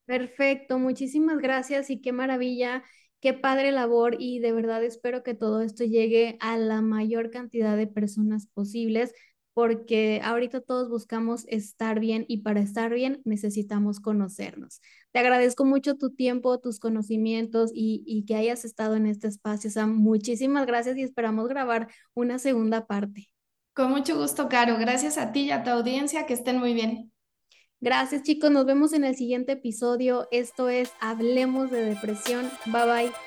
Perfecto, 0.06 0.78
muchísimas 0.78 1.38
gracias 1.38 1.90
y 1.90 2.00
qué 2.00 2.12
maravilla, 2.12 2.82
qué 3.20 3.34
padre 3.34 3.72
labor 3.72 4.16
y 4.18 4.38
de 4.38 4.52
verdad 4.52 4.82
espero 4.84 5.22
que 5.22 5.34
todo 5.34 5.60
esto 5.62 5.84
llegue 5.84 6.36
a 6.40 6.56
la 6.56 6.80
mayor 6.80 7.30
cantidad 7.30 7.76
de 7.76 7.86
personas 7.86 8.46
posibles 8.46 9.12
porque 9.52 10.20
ahorita 10.22 10.60
todos 10.60 10.90
buscamos 10.90 11.44
estar 11.48 11.98
bien 11.98 12.24
y 12.28 12.42
para 12.42 12.60
estar 12.60 12.92
bien 12.92 13.22
necesitamos 13.24 14.00
conocernos. 14.00 14.80
Te 15.16 15.20
agradezco 15.20 15.64
mucho 15.64 15.96
tu 15.96 16.10
tiempo, 16.10 16.60
tus 16.60 16.78
conocimientos 16.78 17.70
y, 17.72 18.26
que 18.26 18.34
hayas 18.34 18.66
estado 18.66 18.96
en 18.96 19.06
este 19.06 19.28
espacio, 19.28 19.70
Sam. 19.70 19.96
Muchísimas 19.96 20.66
gracias 20.66 20.98
y 20.98 21.02
esperamos 21.02 21.48
grabar 21.48 21.88
una 22.12 22.38
segunda 22.38 22.86
parte. 22.86 23.30
Con 23.72 23.92
mucho 23.92 24.18
gusto, 24.18 24.50
Caro. 24.50 24.76
Gracias 24.76 25.16
a 25.16 25.32
ti 25.32 25.44
y 25.44 25.52
a 25.52 25.64
tu 25.64 25.70
audiencia. 25.70 26.26
Que 26.26 26.34
estén 26.34 26.58
muy 26.58 26.74
bien. 26.74 27.12
Gracias, 27.80 28.24
chicos. 28.24 28.50
Nos 28.50 28.66
vemos 28.66 28.92
en 28.92 29.04
el 29.04 29.16
siguiente 29.16 29.52
episodio. 29.52 30.28
Esto 30.32 30.68
es 30.68 30.90
Hablemos 31.00 31.70
de 31.70 31.86
Depresión. 31.86 32.50
Bye 32.66 32.84
bye. 32.84 33.25